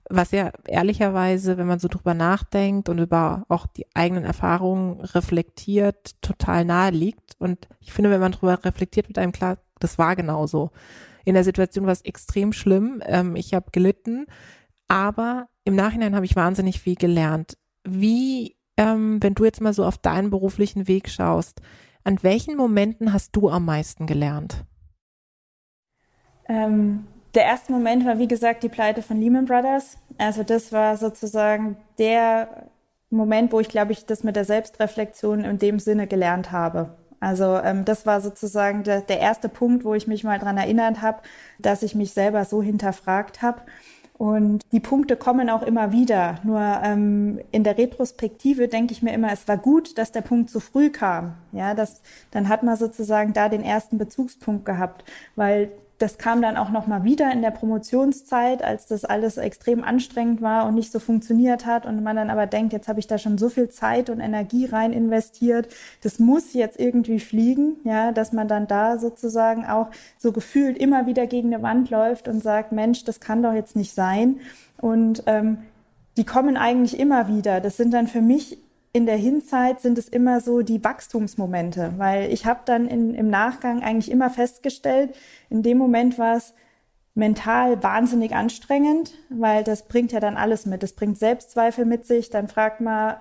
Was 0.10 0.32
ja 0.32 0.52
ehrlicherweise, 0.68 1.58
wenn 1.58 1.68
man 1.68 1.80
so 1.80 1.88
drüber 1.88 2.14
nachdenkt 2.14 2.88
und 2.88 3.00
über 3.00 3.46
auch 3.50 3.68
die 3.68 3.86
eigenen 3.94 4.24
Erfahrungen 4.24 5.02
reflektiert, 5.02 6.22
total 6.22 6.64
nahe 6.64 6.92
liegt. 6.92 7.36
Und 7.40 7.68
ich 7.82 7.92
finde, 7.92 8.10
wenn 8.10 8.22
man 8.22 8.32
drüber 8.32 8.64
reflektiert, 8.64 9.10
wird 9.10 9.18
einem 9.18 9.34
klar, 9.34 9.58
das 9.80 9.98
war 9.98 10.16
genauso. 10.16 10.72
In 11.26 11.34
der 11.34 11.44
Situation 11.44 11.86
war 11.86 11.92
es 11.92 12.02
extrem 12.02 12.54
schlimm. 12.54 13.02
Ähm, 13.06 13.36
ich 13.36 13.54
habe 13.54 13.72
gelitten, 13.72 14.28
aber 14.88 15.50
im 15.66 15.76
Nachhinein 15.76 16.16
habe 16.16 16.26
ich 16.26 16.38
wahnsinnig 16.38 16.80
viel 16.80 16.96
gelernt. 16.96 17.58
Wie, 17.84 18.56
ähm, 18.78 19.22
wenn 19.22 19.36
du 19.36 19.44
jetzt 19.44 19.60
mal 19.60 19.74
so 19.74 19.84
auf 19.84 19.98
deinen 19.98 20.30
beruflichen 20.30 20.88
Weg 20.88 21.10
schaust, 21.10 21.62
an 22.06 22.24
welchen 22.24 22.56
Momenten 22.56 23.12
hast 23.12 23.36
du 23.36 23.50
am 23.50 23.66
meisten 23.66 24.08
gelernt? 24.08 24.64
Ähm, 26.48 27.06
der 27.38 27.46
erste 27.46 27.72
Moment 27.72 28.04
war, 28.04 28.18
wie 28.18 28.28
gesagt, 28.28 28.64
die 28.64 28.70
Pleite 28.70 29.04
von 29.04 29.22
Lehman 29.22 29.46
Brothers. 29.46 29.98
Also 30.18 30.42
das 30.42 30.72
war 30.72 30.98
sozusagen 30.98 31.78
der 32.00 32.66
Moment, 33.12 33.52
wo 33.52 33.60
ich, 33.60 33.70
glaube 33.70 33.92
ich, 33.92 34.08
das 34.08 34.24
mit 34.24 34.36
der 34.36 34.44
Selbstreflexion 34.44 35.44
in 35.44 35.60
dem 35.60 35.78
Sinne 35.78 36.08
gelernt 36.08 36.52
habe. 36.52 36.96
Also 37.20 37.58
ähm, 37.58 37.86
das 37.86 38.08
war 38.08 38.22
sozusagen 38.22 38.84
der, 38.84 39.02
der 39.02 39.20
erste 39.20 39.50
Punkt, 39.50 39.86
wo 39.86 39.94
ich 39.94 40.08
mich 40.08 40.24
mal 40.24 40.40
dran 40.40 40.58
erinnert 40.58 41.04
habe, 41.04 41.20
dass 41.60 41.84
ich 41.84 41.94
mich 41.94 42.12
selber 42.12 42.44
so 42.44 42.64
hinterfragt 42.64 43.44
habe. 43.44 43.62
Und 44.18 44.64
die 44.72 44.80
Punkte 44.80 45.16
kommen 45.16 45.52
auch 45.52 45.62
immer 45.62 45.92
wieder. 45.92 46.40
Nur 46.44 46.60
ähm, 46.60 47.40
in 47.52 47.64
der 47.64 47.78
Retrospektive 47.78 48.68
denke 48.68 48.94
ich 48.94 49.04
mir 49.04 49.14
immer, 49.14 49.32
es 49.32 49.48
war 49.48 49.58
gut, 49.58 50.00
dass 50.00 50.12
der 50.12 50.22
Punkt 50.22 50.50
zu 50.50 50.60
früh 50.60 50.90
kam. 50.90 51.36
Ja, 51.52 51.76
das, 51.76 52.02
dann 52.32 52.50
hat 52.50 52.64
man 52.64 52.78
sozusagen 52.78 53.34
da 53.34 53.48
den 53.48 53.62
ersten 53.62 54.00
Bezugspunkt 54.00 54.66
gehabt, 54.66 55.04
weil 55.36 55.72
das 55.98 56.20
kam 56.20 56.42
dann 56.42 56.58
auch 56.58 56.70
noch 56.70 56.86
mal 56.86 57.04
wieder 57.04 57.32
in 57.32 57.42
der 57.42 57.50
Promotionszeit, 57.52 58.64
als 58.64 58.86
das 58.86 59.04
alles 59.04 59.38
extrem 59.38 59.84
anstrengend 59.84 60.42
war 60.42 60.68
und 60.68 60.76
nicht 60.76 60.92
so 60.92 61.00
funktioniert 61.00 61.66
hat 61.66 61.88
und 61.88 62.04
man 62.04 62.16
dann 62.16 62.30
aber 62.30 62.46
denkt, 62.46 62.72
jetzt 62.72 62.88
habe 62.88 63.00
ich 63.00 63.08
da 63.08 63.18
schon 63.18 63.38
so 63.40 63.50
viel 63.50 63.70
Zeit 63.70 64.10
und 64.10 64.20
Energie 64.20 64.66
rein 64.66 64.94
investiert, 64.94 65.70
das 66.04 66.20
muss 66.20 66.54
jetzt 66.54 66.80
irgendwie 66.80 67.20
fliegen, 67.20 67.78
ja, 67.84 68.12
dass 68.12 68.32
man 68.32 68.48
dann 68.48 68.68
da 68.68 69.00
sozusagen 69.00 69.66
auch 69.66 69.88
so 70.20 70.32
gefühlt 70.32 70.78
immer 70.78 71.08
wieder 71.08 71.26
gegen 71.26 71.54
eine 71.54 71.64
Wand 71.64 71.90
läuft 71.90 72.28
und 72.28 72.44
sagt, 72.44 72.72
Mensch, 72.72 73.04
das 73.04 73.20
kann 73.20 73.42
doch 73.42 73.54
jetzt 73.54 73.76
nicht 73.76 73.94
sein 73.94 74.40
und 74.78 75.24
ähm, 75.26 75.58
die 76.16 76.26
kommen 76.26 76.58
eigentlich 76.58 77.00
immer 77.00 77.28
wieder. 77.28 77.60
Das 77.60 77.78
sind 77.78 77.94
dann 77.94 78.08
für 78.08 78.22
mich 78.22 78.58
in 78.94 79.06
der 79.06 79.18
Hinzeit 79.18 79.82
sind 79.82 79.98
es 79.98 80.08
immer 80.08 80.42
so 80.42 80.62
die 80.62 80.84
Wachstumsmomente, 80.84 81.94
weil 81.98 82.32
ich 82.32 82.46
habe 82.46 82.62
dann 82.66 82.88
in, 82.88 83.14
im 83.14 83.30
Nachgang 83.30 83.84
eigentlich 83.84 84.12
immer 84.12 84.30
festgestellt, 84.30 85.16
in 85.50 85.62
dem 85.62 85.78
Moment 85.78 86.18
war 86.18 86.38
es 86.38 86.54
mental 87.18 87.82
wahnsinnig 87.84 88.34
anstrengend, 88.34 89.14
weil 89.30 89.64
das 89.64 89.88
bringt 89.88 90.12
ja 90.12 90.20
dann 90.20 90.38
alles 90.38 90.66
mit. 90.66 90.84
Das 90.84 90.94
bringt 90.94 91.18
Selbstzweifel 91.18 91.84
mit 91.84 92.06
sich. 92.06 92.30
Dann 92.30 92.48
fragt 92.48 92.80
man, 92.80 93.16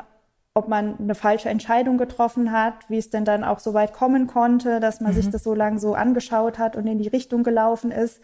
ob 0.52 0.68
man 0.68 0.98
eine 0.98 1.14
falsche 1.14 1.48
Entscheidung 1.48 1.96
getroffen 1.96 2.52
hat, 2.52 2.88
wie 2.88 2.98
es 2.98 3.10
denn 3.10 3.24
dann 3.24 3.42
auch 3.42 3.58
so 3.58 3.72
weit 3.74 3.94
kommen 3.94 4.26
konnte, 4.26 4.80
dass 4.80 5.00
man 5.00 5.12
mhm. 5.12 5.16
sich 5.16 5.30
das 5.30 5.42
so 5.42 5.54
lange 5.54 5.78
so 5.78 5.94
angeschaut 5.94 6.58
hat 6.58 6.76
und 6.76 6.86
in 6.86 6.98
die 6.98 7.08
Richtung 7.08 7.42
gelaufen 7.42 7.90
ist. 7.90 8.20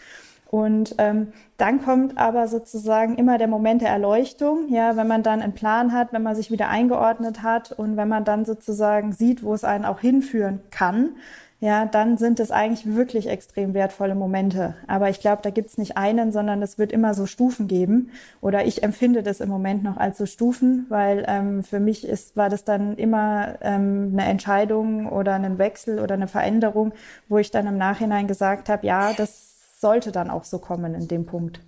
Und 0.52 0.96
ähm, 0.98 1.28
dann 1.56 1.82
kommt 1.82 2.18
aber 2.18 2.46
sozusagen 2.46 3.16
immer 3.16 3.38
der 3.38 3.48
Moment 3.48 3.80
der 3.80 3.88
Erleuchtung, 3.88 4.68
ja, 4.68 4.98
wenn 4.98 5.06
man 5.06 5.22
dann 5.22 5.40
einen 5.40 5.54
Plan 5.54 5.94
hat, 5.94 6.12
wenn 6.12 6.22
man 6.22 6.36
sich 6.36 6.50
wieder 6.50 6.68
eingeordnet 6.68 7.42
hat 7.42 7.72
und 7.72 7.96
wenn 7.96 8.08
man 8.08 8.26
dann 8.26 8.44
sozusagen 8.44 9.12
sieht, 9.12 9.42
wo 9.42 9.54
es 9.54 9.64
einen 9.64 9.86
auch 9.86 10.00
hinführen 10.00 10.60
kann, 10.70 11.16
ja, 11.60 11.86
dann 11.86 12.18
sind 12.18 12.38
es 12.38 12.50
eigentlich 12.50 12.94
wirklich 12.94 13.28
extrem 13.28 13.72
wertvolle 13.72 14.14
Momente. 14.14 14.74
Aber 14.88 15.08
ich 15.08 15.20
glaube, 15.20 15.40
da 15.40 15.48
gibt's 15.48 15.78
nicht 15.78 15.96
einen, 15.96 16.32
sondern 16.32 16.60
es 16.60 16.76
wird 16.76 16.92
immer 16.92 17.14
so 17.14 17.24
Stufen 17.24 17.66
geben. 17.66 18.10
Oder 18.42 18.66
ich 18.66 18.82
empfinde 18.82 19.22
das 19.22 19.40
im 19.40 19.48
Moment 19.48 19.82
noch 19.82 19.96
als 19.96 20.18
so 20.18 20.26
Stufen, 20.26 20.84
weil 20.90 21.24
ähm, 21.28 21.62
für 21.62 21.80
mich 21.80 22.06
ist, 22.06 22.36
war 22.36 22.50
das 22.50 22.64
dann 22.64 22.98
immer 22.98 23.54
ähm, 23.62 24.10
eine 24.12 24.26
Entscheidung 24.26 25.08
oder 25.08 25.32
ein 25.32 25.56
Wechsel 25.56 25.98
oder 25.98 26.12
eine 26.12 26.28
Veränderung, 26.28 26.92
wo 27.28 27.38
ich 27.38 27.50
dann 27.50 27.66
im 27.66 27.78
Nachhinein 27.78 28.26
gesagt 28.26 28.68
habe, 28.68 28.86
ja, 28.86 29.14
das 29.14 29.51
sollte 29.82 30.12
dann 30.12 30.30
auch 30.30 30.44
so 30.44 30.58
kommen 30.58 30.94
in 30.94 31.08
dem 31.08 31.26
Punkt. 31.26 31.60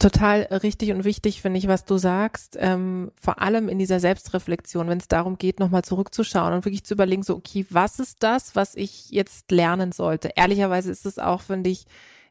Total 0.00 0.42
richtig 0.42 0.90
und 0.90 1.04
wichtig 1.04 1.40
finde 1.40 1.58
ich, 1.58 1.68
was 1.68 1.84
du 1.84 1.96
sagst. 1.96 2.56
Ähm, 2.60 3.12
vor 3.20 3.40
allem 3.40 3.68
in 3.68 3.78
dieser 3.78 4.00
Selbstreflexion, 4.00 4.88
wenn 4.88 4.98
es 4.98 5.08
darum 5.08 5.38
geht, 5.38 5.60
nochmal 5.60 5.84
zurückzuschauen 5.84 6.52
und 6.52 6.64
wirklich 6.64 6.84
zu 6.84 6.94
überlegen, 6.94 7.22
so, 7.22 7.36
okay, 7.36 7.64
was 7.70 8.00
ist 8.00 8.22
das, 8.22 8.56
was 8.56 8.74
ich 8.74 9.10
jetzt 9.10 9.50
lernen 9.52 9.92
sollte? 9.92 10.30
Ehrlicherweise 10.34 10.90
ist 10.90 11.06
es 11.06 11.18
auch, 11.18 11.42
finde 11.42 11.70
ich, 11.70 11.86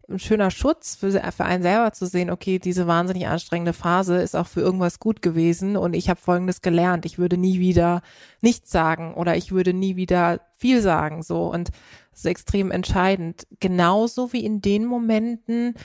ein 0.09 0.19
schöner 0.19 0.51
Schutz 0.51 0.95
für, 0.95 1.11
für 1.11 1.45
einen 1.45 1.63
selber 1.63 1.93
zu 1.93 2.05
sehen, 2.05 2.29
okay, 2.29 2.59
diese 2.59 2.87
wahnsinnig 2.87 3.27
anstrengende 3.27 3.73
Phase 3.73 4.17
ist 4.17 4.35
auch 4.35 4.47
für 4.47 4.59
irgendwas 4.59 4.99
gut 4.99 5.21
gewesen 5.21 5.77
und 5.77 5.95
ich 5.95 6.09
habe 6.09 6.19
Folgendes 6.19 6.61
gelernt. 6.61 7.05
Ich 7.05 7.17
würde 7.17 7.37
nie 7.37 7.59
wieder 7.59 8.01
nichts 8.41 8.69
sagen 8.69 9.13
oder 9.13 9.37
ich 9.37 9.51
würde 9.53 9.73
nie 9.73 9.95
wieder 9.95 10.41
viel 10.57 10.81
sagen, 10.81 11.23
so. 11.23 11.49
Und 11.51 11.69
ist 12.13 12.25
extrem 12.25 12.71
entscheidend. 12.71 13.47
Genauso 13.59 14.33
wie 14.33 14.45
in 14.45 14.61
den 14.61 14.85
Momenten, 14.85 15.75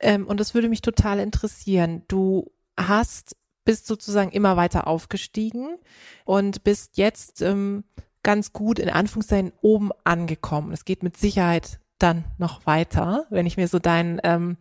ähm, 0.00 0.26
und 0.26 0.40
das 0.40 0.54
würde 0.54 0.68
mich 0.68 0.82
total 0.82 1.18
interessieren, 1.18 2.02
du 2.08 2.50
hast, 2.78 3.36
bist 3.64 3.86
sozusagen 3.86 4.30
immer 4.30 4.56
weiter 4.56 4.86
aufgestiegen 4.86 5.76
und 6.24 6.64
bist 6.64 6.96
jetzt 6.96 7.42
ähm, 7.42 7.84
ganz 8.22 8.52
gut 8.52 8.78
in 8.78 8.90
Anführungszeichen 8.90 9.52
oben 9.60 9.90
angekommen. 10.04 10.72
Es 10.72 10.84
geht 10.84 11.02
mit 11.02 11.16
Sicherheit 11.16 11.80
dann 11.98 12.24
noch 12.38 12.66
weiter, 12.66 13.26
wenn 13.30 13.46
ich 13.46 13.56
mir 13.56 13.68
so 13.68 13.78
deinen 13.78 14.20
ähm, 14.22 14.56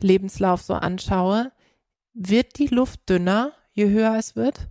Lebenslauf 0.00 0.62
so 0.62 0.74
anschaue. 0.74 1.52
Wird 2.14 2.58
die 2.58 2.66
Luft 2.66 3.08
dünner, 3.08 3.52
je 3.72 3.88
höher 3.88 4.16
es 4.16 4.36
wird? 4.36 4.68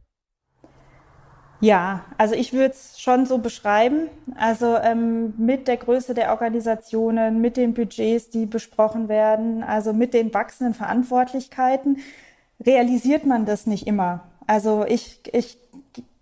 Ja, 1.62 2.02
also 2.18 2.34
ich 2.34 2.54
würde 2.54 2.72
es 2.72 3.00
schon 3.00 3.28
so 3.28 3.38
beschreiben. 3.38 4.10
Also 4.36 4.78
ähm, 4.78 5.36
mit 5.38 5.68
der 5.68 5.78
Größe 5.78 6.16
der 6.16 6.32
Organisationen, 6.32 7.40
mit 7.40 7.56
den 7.56 7.76
Budgets, 7.76 8.32
die 8.32 8.48
besprochen 8.48 9.08
werden, 9.08 9.64
also 9.64 9.94
mit 9.94 10.16
den 10.16 10.34
wachsenden 10.34 10.74
Verantwortlichkeiten, 10.74 12.00
realisiert 12.66 13.28
man 13.28 13.46
das 13.46 13.68
nicht 13.68 13.86
immer. 13.86 14.22
Also 14.48 14.86
ich, 14.88 15.20
ich 15.34 15.60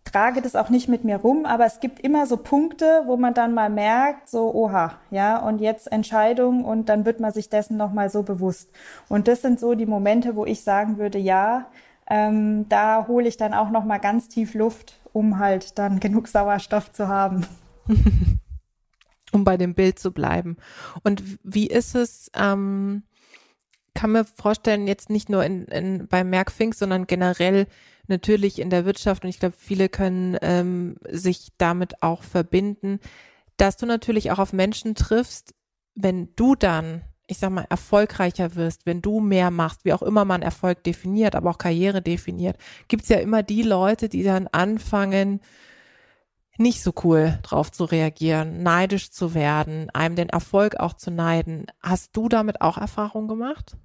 trage 0.03 0.41
das 0.41 0.57
auch 0.57 0.69
nicht 0.69 0.89
mit 0.89 1.05
mir 1.05 1.17
rum, 1.17 1.45
aber 1.45 1.65
es 1.65 1.79
gibt 1.79 2.01
immer 2.01 2.25
so 2.25 2.35
Punkte, 2.35 3.03
wo 3.05 3.15
man 3.15 3.33
dann 3.33 3.53
mal 3.53 3.69
merkt, 3.69 4.29
so, 4.29 4.53
oha, 4.53 4.95
ja, 5.09 5.37
und 5.37 5.61
jetzt 5.61 5.89
Entscheidung 5.89 6.65
und 6.65 6.89
dann 6.89 7.05
wird 7.05 7.21
man 7.21 7.31
sich 7.31 7.49
dessen 7.49 7.77
nochmal 7.77 8.09
so 8.09 8.23
bewusst. 8.23 8.69
Und 9.07 9.29
das 9.29 9.41
sind 9.41 9.59
so 9.59 9.73
die 9.73 9.85
Momente, 9.85 10.35
wo 10.35 10.45
ich 10.45 10.63
sagen 10.63 10.97
würde, 10.97 11.17
ja, 11.17 11.67
ähm, 12.09 12.67
da 12.69 13.07
hole 13.07 13.27
ich 13.27 13.37
dann 13.37 13.53
auch 13.53 13.69
nochmal 13.69 13.99
ganz 13.99 14.27
tief 14.27 14.53
Luft 14.53 14.98
um 15.13 15.39
halt 15.39 15.77
dann 15.77 15.99
genug 15.99 16.27
Sauerstoff 16.27 16.91
zu 16.91 17.07
haben. 17.07 17.45
um 19.31 19.43
bei 19.43 19.57
dem 19.57 19.73
Bild 19.75 19.99
zu 19.99 20.11
bleiben. 20.11 20.57
Und 21.03 21.23
wie 21.43 21.67
ist 21.67 21.95
es, 21.95 22.31
ähm, 22.35 23.03
kann 23.93 24.11
mir 24.11 24.25
vorstellen, 24.25 24.87
jetzt 24.87 25.09
nicht 25.09 25.29
nur 25.29 25.43
in, 25.43 25.65
in, 25.65 26.07
bei 26.07 26.23
Merkfink, 26.23 26.75
sondern 26.75 27.07
generell 27.07 27.67
natürlich 28.07 28.59
in 28.59 28.69
der 28.69 28.85
Wirtschaft 28.85 29.23
und 29.23 29.29
ich 29.29 29.39
glaube, 29.39 29.55
viele 29.57 29.89
können 29.89 30.37
ähm, 30.41 30.95
sich 31.09 31.49
damit 31.57 32.01
auch 32.01 32.23
verbinden, 32.23 32.99
dass 33.57 33.77
du 33.77 33.85
natürlich 33.85 34.31
auch 34.31 34.39
auf 34.39 34.53
Menschen 34.53 34.95
triffst, 34.95 35.53
wenn 35.95 36.33
du 36.35 36.55
dann 36.55 37.01
ich 37.29 37.37
sag 37.37 37.51
mal, 37.51 37.65
erfolgreicher 37.69 38.55
wirst, 38.55 38.85
wenn 38.85 39.01
du 39.01 39.19
mehr 39.19 39.51
machst, 39.51 39.85
wie 39.85 39.93
auch 39.93 40.01
immer 40.01 40.25
man 40.25 40.41
Erfolg 40.41 40.83
definiert, 40.83 41.35
aber 41.35 41.51
auch 41.51 41.59
Karriere 41.59 42.01
definiert, 42.01 42.57
gibt's 42.87 43.09
ja 43.09 43.17
immer 43.17 43.43
die 43.43 43.61
Leute, 43.61 44.09
die 44.09 44.23
dann 44.23 44.47
anfangen, 44.47 45.39
nicht 46.57 46.81
so 46.81 46.91
cool 47.03 47.39
drauf 47.43 47.71
zu 47.71 47.85
reagieren, 47.85 48.63
neidisch 48.63 49.11
zu 49.11 49.33
werden, 49.33 49.89
einem 49.91 50.15
den 50.15 50.29
Erfolg 50.29 50.75
auch 50.77 50.93
zu 50.93 51.11
neiden. 51.11 51.67
Hast 51.81 52.17
du 52.17 52.29
damit 52.29 52.61
auch 52.61 52.77
Erfahrung 52.77 53.27
gemacht? 53.27 53.77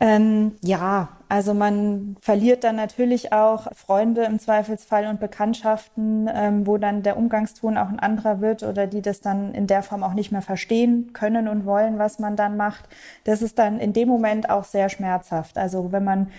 Ähm, 0.00 0.52
ja, 0.62 1.08
also 1.28 1.54
man 1.54 2.16
verliert 2.20 2.62
dann 2.62 2.76
natürlich 2.76 3.32
auch 3.32 3.66
Freunde 3.74 4.22
im 4.22 4.38
Zweifelsfall 4.38 5.06
und 5.08 5.18
Bekanntschaften, 5.18 6.30
ähm, 6.32 6.66
wo 6.68 6.78
dann 6.78 7.02
der 7.02 7.16
Umgangston 7.16 7.76
auch 7.76 7.88
ein 7.88 7.98
anderer 7.98 8.40
wird 8.40 8.62
oder 8.62 8.86
die 8.86 9.02
das 9.02 9.20
dann 9.20 9.52
in 9.54 9.66
der 9.66 9.82
Form 9.82 10.04
auch 10.04 10.14
nicht 10.14 10.30
mehr 10.30 10.40
verstehen 10.42 11.12
können 11.12 11.48
und 11.48 11.66
wollen, 11.66 11.98
was 11.98 12.20
man 12.20 12.36
dann 12.36 12.56
macht. 12.56 12.88
Das 13.24 13.42
ist 13.42 13.58
dann 13.58 13.80
in 13.80 13.92
dem 13.92 14.08
Moment 14.08 14.50
auch 14.50 14.64
sehr 14.64 14.88
schmerzhaft. 14.88 15.58
Also 15.58 15.90
wenn 15.90 16.04
man 16.04 16.30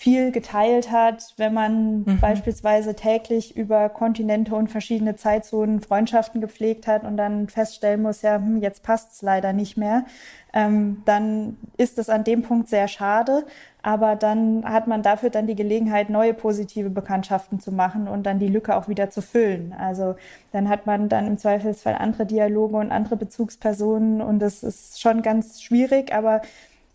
viel 0.00 0.30
geteilt 0.30 0.92
hat, 0.92 1.34
wenn 1.38 1.52
man 1.52 2.04
mhm. 2.04 2.20
beispielsweise 2.20 2.94
täglich 2.94 3.56
über 3.56 3.88
Kontinente 3.88 4.54
und 4.54 4.68
verschiedene 4.68 5.16
Zeitzonen 5.16 5.80
Freundschaften 5.80 6.40
gepflegt 6.40 6.86
hat 6.86 7.02
und 7.02 7.16
dann 7.16 7.48
feststellen 7.48 8.02
muss, 8.02 8.22
ja, 8.22 8.36
hm, 8.36 8.58
jetzt 8.62 8.84
passt's 8.84 9.22
leider 9.22 9.52
nicht 9.52 9.76
mehr, 9.76 10.04
ähm, 10.54 11.02
dann 11.04 11.56
ist 11.76 11.98
es 11.98 12.10
an 12.10 12.22
dem 12.22 12.42
Punkt 12.42 12.68
sehr 12.68 12.86
schade. 12.86 13.44
Aber 13.82 14.16
dann 14.16 14.64
hat 14.64 14.86
man 14.86 15.02
dafür 15.02 15.30
dann 15.30 15.46
die 15.46 15.54
Gelegenheit, 15.54 16.10
neue 16.10 16.34
positive 16.34 16.90
Bekanntschaften 16.90 17.58
zu 17.58 17.72
machen 17.72 18.06
und 18.06 18.24
dann 18.24 18.38
die 18.38 18.48
Lücke 18.48 18.76
auch 18.76 18.86
wieder 18.86 19.10
zu 19.10 19.22
füllen. 19.22 19.74
Also 19.76 20.14
dann 20.52 20.68
hat 20.68 20.86
man 20.86 21.08
dann 21.08 21.26
im 21.26 21.38
Zweifelsfall 21.38 21.94
andere 21.94 22.26
Dialoge 22.26 22.76
und 22.76 22.92
andere 22.92 23.16
Bezugspersonen 23.16 24.20
und 24.20 24.38
das 24.38 24.62
ist 24.62 25.00
schon 25.00 25.22
ganz 25.22 25.62
schwierig, 25.62 26.12
aber 26.12 26.42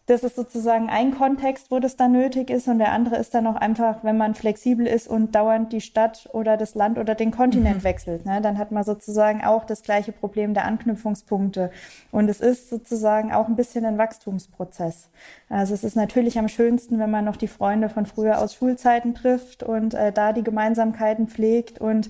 das 0.06 0.24
ist 0.24 0.36
sozusagen 0.36 0.90
ein 0.90 1.16
Kontext, 1.16 1.72
wo 1.72 1.80
das 1.80 1.96
dann 1.96 2.12
nötig 2.12 2.50
ist 2.50 2.68
und 2.68 2.80
der 2.80 2.92
andere 2.92 3.16
ist 3.16 3.34
dann 3.34 3.48
auch 3.48 3.56
einfach, 3.56 4.04
wenn 4.04 4.18
man 4.18 4.36
flexibel 4.36 4.86
ist 4.86 5.08
und 5.08 5.34
dauernd 5.34 5.72
die 5.72 5.80
Stadt 5.80 6.28
oder 6.34 6.58
das 6.58 6.76
Land 6.76 6.98
oder 6.98 7.16
den 7.16 7.32
Kontinent 7.32 7.78
mhm. 7.78 7.84
wechselt. 7.86 8.26
Ne? 8.26 8.42
Dann 8.42 8.58
hat 8.58 8.72
man 8.74 8.84
sozusagen 8.84 9.46
auch 9.46 9.64
das 9.64 9.82
gleiche 9.82 10.12
Problem 10.12 10.54
der 10.54 10.66
Anknüpfungspunkte. 10.66 11.72
Und 12.12 12.28
es 12.28 12.42
ist 12.42 12.70
sozusagen 12.70 13.32
auch 13.32 13.48
ein 13.48 13.56
bisschen 13.56 13.86
ein 13.86 13.98
Wachstumsprozess. 13.98 15.10
Also 15.48 15.74
es 15.74 15.86
ist 15.86 15.96
natürlich 15.96 16.38
am 16.38 16.50
schönsten, 16.50 17.00
wenn 17.00 17.12
man 17.12 17.24
noch 17.24 17.38
die 17.38 17.48
Freunde 17.48 17.88
von 17.88 18.06
früher 18.06 18.40
aus 18.40 18.56
Schulzeiten 18.56 19.16
trifft 19.16 19.64
und 19.64 19.94
äh, 19.94 20.12
da 20.12 20.34
die 20.34 20.44
Gemeinsamkeiten 20.44 21.30
pflegt 21.30 21.80
und 21.80 22.10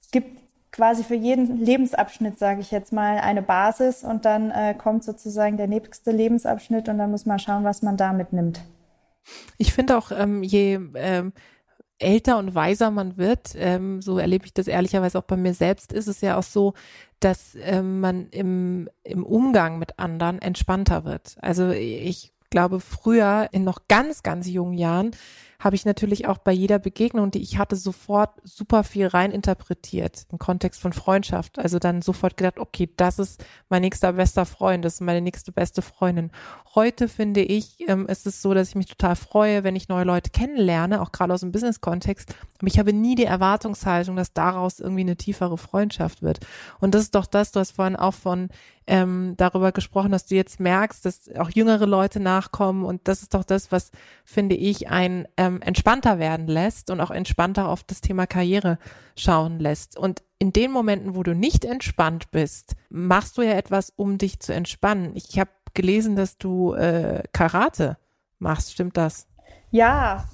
es 0.00 0.12
gibt 0.12 0.37
quasi 0.72 1.02
für 1.02 1.14
jeden 1.14 1.56
Lebensabschnitt, 1.58 2.38
sage 2.38 2.60
ich 2.60 2.70
jetzt 2.70 2.92
mal, 2.92 3.18
eine 3.18 3.42
Basis 3.42 4.04
und 4.04 4.24
dann 4.24 4.50
äh, 4.50 4.74
kommt 4.76 5.04
sozusagen 5.04 5.56
der 5.56 5.66
nächste 5.66 6.10
Lebensabschnitt 6.10 6.88
und 6.88 6.98
dann 6.98 7.10
muss 7.10 7.26
man 7.26 7.38
schauen, 7.38 7.64
was 7.64 7.82
man 7.82 7.96
da 7.96 8.12
mitnimmt. 8.12 8.60
Ich 9.56 9.72
finde 9.72 9.96
auch, 9.96 10.10
ähm, 10.10 10.42
je 10.42 10.78
ähm, 10.94 11.32
älter 11.98 12.38
und 12.38 12.54
weiser 12.54 12.90
man 12.90 13.16
wird, 13.16 13.54
ähm, 13.56 14.00
so 14.02 14.18
erlebe 14.18 14.46
ich 14.46 14.54
das 14.54 14.68
ehrlicherweise 14.68 15.18
auch 15.18 15.24
bei 15.24 15.36
mir 15.36 15.54
selbst, 15.54 15.92
ist 15.92 16.06
es 16.06 16.20
ja 16.20 16.36
auch 16.36 16.42
so, 16.42 16.74
dass 17.20 17.56
ähm, 17.60 18.00
man 18.00 18.28
im, 18.28 18.88
im 19.02 19.24
Umgang 19.24 19.78
mit 19.78 19.98
anderen 19.98 20.40
entspannter 20.40 21.04
wird. 21.04 21.36
Also 21.40 21.70
ich 21.70 22.32
glaube, 22.50 22.80
früher 22.80 23.48
in 23.52 23.64
noch 23.64 23.88
ganz, 23.88 24.22
ganz 24.22 24.48
jungen 24.48 24.78
Jahren 24.78 25.10
habe 25.60 25.74
ich 25.74 25.84
natürlich 25.84 26.28
auch 26.28 26.38
bei 26.38 26.52
jeder 26.52 26.78
Begegnung, 26.78 27.32
die 27.32 27.42
ich 27.42 27.58
hatte, 27.58 27.74
sofort 27.74 28.30
super 28.44 28.84
viel 28.84 29.08
rein 29.08 29.32
interpretiert 29.32 30.26
im 30.30 30.38
Kontext 30.38 30.80
von 30.80 30.92
Freundschaft. 30.92 31.58
Also 31.58 31.80
dann 31.80 32.00
sofort 32.00 32.36
gedacht, 32.36 32.60
okay, 32.60 32.88
das 32.96 33.18
ist 33.18 33.44
mein 33.68 33.82
nächster 33.82 34.12
bester 34.12 34.46
Freund, 34.46 34.84
das 34.84 34.94
ist 34.94 35.00
meine 35.00 35.20
nächste 35.20 35.50
beste 35.50 35.82
Freundin. 35.82 36.30
Heute 36.76 37.08
finde 37.08 37.40
ich, 37.40 37.88
ähm, 37.88 38.06
ist 38.06 38.24
es 38.26 38.40
so, 38.40 38.54
dass 38.54 38.68
ich 38.68 38.74
mich 38.76 38.86
total 38.86 39.16
freue, 39.16 39.64
wenn 39.64 39.74
ich 39.74 39.88
neue 39.88 40.04
Leute 40.04 40.30
kennenlerne, 40.30 41.02
auch 41.02 41.10
gerade 41.10 41.34
aus 41.34 41.40
dem 41.40 41.50
Business-Kontext. 41.50 42.36
Aber 42.58 42.68
ich 42.68 42.78
habe 42.78 42.92
nie 42.92 43.16
die 43.16 43.24
Erwartungshaltung, 43.24 44.14
dass 44.14 44.32
daraus 44.32 44.78
irgendwie 44.78 45.00
eine 45.00 45.16
tiefere 45.16 45.58
Freundschaft 45.58 46.22
wird. 46.22 46.38
Und 46.78 46.94
das 46.94 47.02
ist 47.02 47.16
doch 47.16 47.26
das, 47.26 47.50
du 47.50 47.58
hast 47.58 47.72
vorhin 47.72 47.96
auch 47.96 48.14
von 48.14 48.48
ähm, 48.88 49.34
darüber 49.36 49.70
gesprochen, 49.70 50.12
dass 50.12 50.26
du 50.26 50.34
jetzt 50.34 50.60
merkst, 50.60 51.04
dass 51.04 51.30
auch 51.36 51.50
jüngere 51.50 51.86
Leute 51.86 52.20
nachkommen 52.20 52.84
und 52.84 53.06
das 53.06 53.22
ist 53.22 53.34
doch 53.34 53.44
das, 53.44 53.70
was 53.70 53.90
finde 54.24 54.56
ich 54.56 54.88
ein 54.88 55.28
ähm, 55.36 55.47
entspannter 55.60 56.18
werden 56.18 56.46
lässt 56.46 56.90
und 56.90 57.00
auch 57.00 57.10
entspannter 57.10 57.68
auf 57.68 57.82
das 57.82 58.00
Thema 58.00 58.26
Karriere 58.26 58.78
schauen 59.16 59.58
lässt. 59.58 59.96
Und 59.96 60.22
in 60.38 60.52
den 60.52 60.70
Momenten, 60.70 61.14
wo 61.14 61.22
du 61.22 61.34
nicht 61.34 61.64
entspannt 61.64 62.30
bist, 62.30 62.76
machst 62.90 63.38
du 63.38 63.42
ja 63.42 63.52
etwas, 63.52 63.92
um 63.96 64.18
dich 64.18 64.40
zu 64.40 64.54
entspannen. 64.54 65.12
Ich 65.14 65.38
habe 65.38 65.50
gelesen, 65.74 66.16
dass 66.16 66.38
du 66.38 66.74
äh, 66.74 67.22
Karate 67.32 67.96
machst, 68.38 68.72
stimmt 68.72 68.96
das? 68.96 69.26
Ja, 69.70 70.24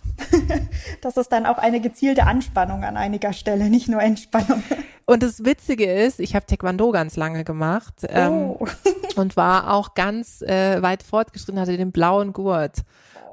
das 1.01 1.17
ist 1.17 1.33
dann 1.33 1.47
auch 1.47 1.59
eine 1.59 1.81
gezielte 1.81 2.25
Anspannung 2.25 2.85
an 2.85 2.97
einiger 2.97 3.33
Stelle, 3.33 3.69
nicht 3.69 3.89
nur 3.89 4.01
Entspannung. 4.01 4.63
Und 5.07 5.23
das 5.23 5.45
Witzige 5.45 5.85
ist, 5.93 6.21
ich 6.21 6.35
habe 6.35 6.47
Taekwondo 6.47 6.91
ganz 6.91 7.17
lange 7.17 7.45
gemacht 7.45 7.95
ähm, 8.09 8.33
oh. 8.33 8.67
und 9.17 9.37
war 9.37 9.73
auch 9.73 9.95
ganz 9.95 10.41
äh, 10.43 10.81
weit 10.83 11.03
fortgeschritten, 11.03 11.61
hatte 11.61 11.77
den 11.77 11.93
blauen 11.93 12.33
Gurt. 12.33 12.79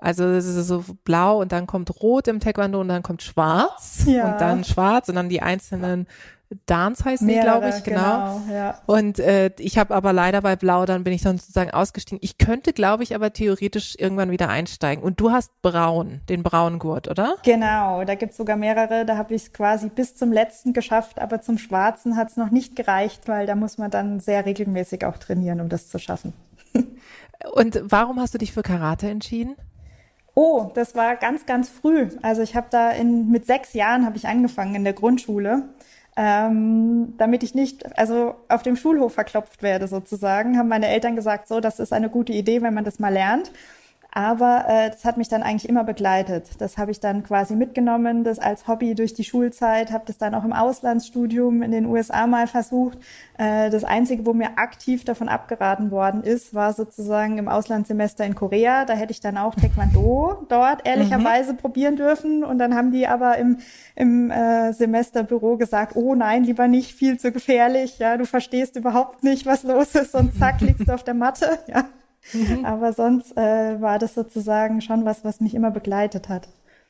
Also 0.02 0.26
es 0.26 0.46
ist 0.46 0.68
so 0.68 0.84
blau 1.04 1.40
und 1.40 1.52
dann 1.52 1.68
kommt 1.68 2.02
rot 2.02 2.28
im 2.28 2.40
Taekwondo 2.40 2.82
und 2.82 2.88
dann 2.88 3.04
kommt 3.04 3.22
schwarz 3.22 4.04
ja. 4.08 4.32
und 4.32 4.42
dann 4.42 4.64
schwarz 4.64 5.10
und 5.10 5.16
dann 5.16 5.30
die 5.30 5.42
einzelnen 5.42 6.08
Dance 6.66 7.06
heißen 7.06 7.28
die, 7.28 7.40
glaube 7.40 7.70
ich, 7.70 7.84
genau. 7.84 8.42
genau 8.46 8.54
ja. 8.54 8.82
Und 8.86 9.20
äh, 9.20 9.52
ich 9.58 9.78
habe 9.78 9.96
aber 9.96 10.12
leider 10.12 10.42
bei 10.42 10.56
Blau, 10.56 10.86
dann 10.86 11.04
bin 11.04 11.14
ich 11.14 11.22
dann 11.22 11.38
sozusagen 11.38 11.72
ausgestiegen. 11.72 12.20
Ich 12.22 12.38
könnte, 12.38 12.74
glaube 12.74 13.04
ich, 13.04 13.16
aber 13.16 13.32
theoretisch 13.32 13.96
irgendwann 13.98 14.32
wieder 14.32 14.50
einsteigen. 14.50 15.04
Und 15.04 15.20
du 15.22 15.32
hast 15.32 15.62
Braun, 15.62 16.22
den 16.28 16.44
braunen 16.44 16.80
Gurt, 16.80 17.08
oder? 17.08 17.36
Genau, 17.44 18.04
da 18.04 18.16
gibt's 18.16 18.38
sogar 18.38 18.58
mehrere. 18.58 19.06
Da 19.06 19.16
habe 19.16 19.34
ich 19.34 19.44
es 19.44 19.54
quasi 19.54 19.88
bis 19.88 20.16
zum 20.16 20.34
letzten 20.34 20.74
geschafft, 20.74 21.20
aber 21.20 21.42
zum 21.42 21.58
Schwarzen 21.58 22.18
hat's 22.18 22.36
noch 22.36 22.52
nicht 22.52 22.76
gereicht, 22.76 23.28
weil 23.28 23.46
da 23.46 23.56
muss 23.56 23.78
man 23.78 23.90
dann 23.90 24.20
sehr 24.20 24.46
regelmäßig 24.46 25.06
auch 25.06 25.18
trainieren, 25.18 25.62
um 25.62 25.70
das 25.70 25.88
zu 25.90 26.00
schaffen. 26.00 26.34
Und 27.54 27.82
warum 27.86 28.20
hast 28.20 28.34
du 28.34 28.38
dich 28.38 28.52
für 28.52 28.62
Karate 28.62 29.10
entschieden? 29.10 29.56
Oh, 30.34 30.72
das 30.74 30.96
war 30.96 31.16
ganz, 31.18 31.46
ganz 31.46 31.70
früh. 31.70 32.10
Also 32.22 32.42
ich 32.42 32.56
habe 32.56 32.68
da 32.70 32.92
in, 32.92 33.30
mit 33.30 33.46
sechs 33.46 33.74
Jahren 33.74 34.06
habe 34.06 34.18
ich 34.18 34.28
angefangen 34.28 34.76
in 34.76 34.84
der 34.84 34.94
Grundschule 34.94 35.70
ähm, 36.18 37.14
damit 37.18 37.44
ich 37.44 37.56
nicht, 37.56 37.98
also 37.98 38.36
auf 38.50 38.64
dem 38.64 38.76
Schulhof 38.76 39.14
verklopft 39.14 39.64
werde 39.64 39.88
sozusagen, 39.88 40.58
haben 40.58 40.68
meine 40.68 40.88
Eltern 40.88 41.16
gesagt, 41.16 41.48
so, 41.48 41.60
das 41.60 41.80
ist 41.80 41.94
eine 41.94 42.10
gute 42.10 42.34
Idee, 42.34 42.62
wenn 42.62 42.74
man 42.74 42.84
das 42.84 43.00
mal 43.00 43.14
lernt. 43.14 43.52
Aber 44.14 44.66
äh, 44.68 44.90
das 44.90 45.06
hat 45.06 45.16
mich 45.16 45.30
dann 45.30 45.42
eigentlich 45.42 45.70
immer 45.70 45.86
begleitet. 45.86 46.50
Das 46.60 46.78
habe 46.78 46.92
ich 46.92 47.00
dann 47.00 47.24
quasi 47.24 47.56
mitgenommen, 47.56 48.26
das 48.26 48.40
als 48.40 48.68
Hobby 48.68 48.94
durch 48.94 49.14
die 49.14 49.24
Schulzeit, 49.24 49.94
habe 49.94 50.04
das 50.06 50.18
dann 50.18 50.36
auch 50.36 50.44
im 50.44 50.52
Auslandsstudium 50.52 51.62
in 51.62 51.72
den 51.72 51.86
USA 51.86 52.28
mal 52.28 52.48
versucht. 52.48 52.98
Äh, 53.38 53.70
das 53.70 53.86
Einzige, 53.86 54.26
wo 54.26 54.34
mir 54.34 54.58
aktiv 54.58 55.06
davon 55.06 55.30
abgeraten 55.30 55.92
worden 55.92 56.24
ist, 56.24 56.54
war 56.54 56.74
sozusagen 56.74 57.38
im 57.38 57.48
Auslandssemester 57.48 58.26
in 58.26 58.36
Korea. 58.36 58.84
Da 58.84 58.96
hätte 58.96 59.12
ich 59.12 59.22
dann 59.22 59.38
auch 59.38 59.56
Taekwondo 59.56 60.46
dort 60.50 60.86
ehrlicherweise 60.86 61.54
mhm. 61.54 61.58
probieren 61.58 61.96
dürfen. 61.96 62.44
Und 62.44 62.60
dann 62.60 62.76
haben 62.76 62.92
die 62.92 63.08
aber 63.08 63.38
im, 63.38 63.60
im 63.96 64.30
äh, 64.30 64.74
Semesterbüro 64.74 65.56
gesagt, 65.56 65.96
oh 65.96 66.16
nein, 66.16 66.44
lieber 66.44 66.68
nicht, 66.68 66.94
viel 66.94 67.18
zu 67.18 67.32
gefährlich. 67.32 67.98
Ja, 67.98 68.18
du 68.18 68.26
verstehst 68.26 68.76
überhaupt 68.76 69.24
nicht, 69.24 69.46
was 69.46 69.64
los 69.64 69.96
ist 69.96 70.16
und 70.16 70.38
zack, 70.38 70.60
liegst 70.60 70.90
du 70.90 70.94
auf 70.94 71.04
der 71.04 71.14
Matte. 71.14 71.60
Ja. 71.68 71.86
Mhm. 72.34 72.66
Aber 72.66 72.94
sonst 72.94 73.36
äh, 73.38 73.82
war 73.82 74.00
das 74.00 74.14
sozusagen 74.14 74.82
schon 74.82 75.06
was, 75.06 75.24
was 75.24 75.40
mich 75.42 75.56
immer 75.56 75.72
begleitet 75.72 76.30
hat. 76.30 76.50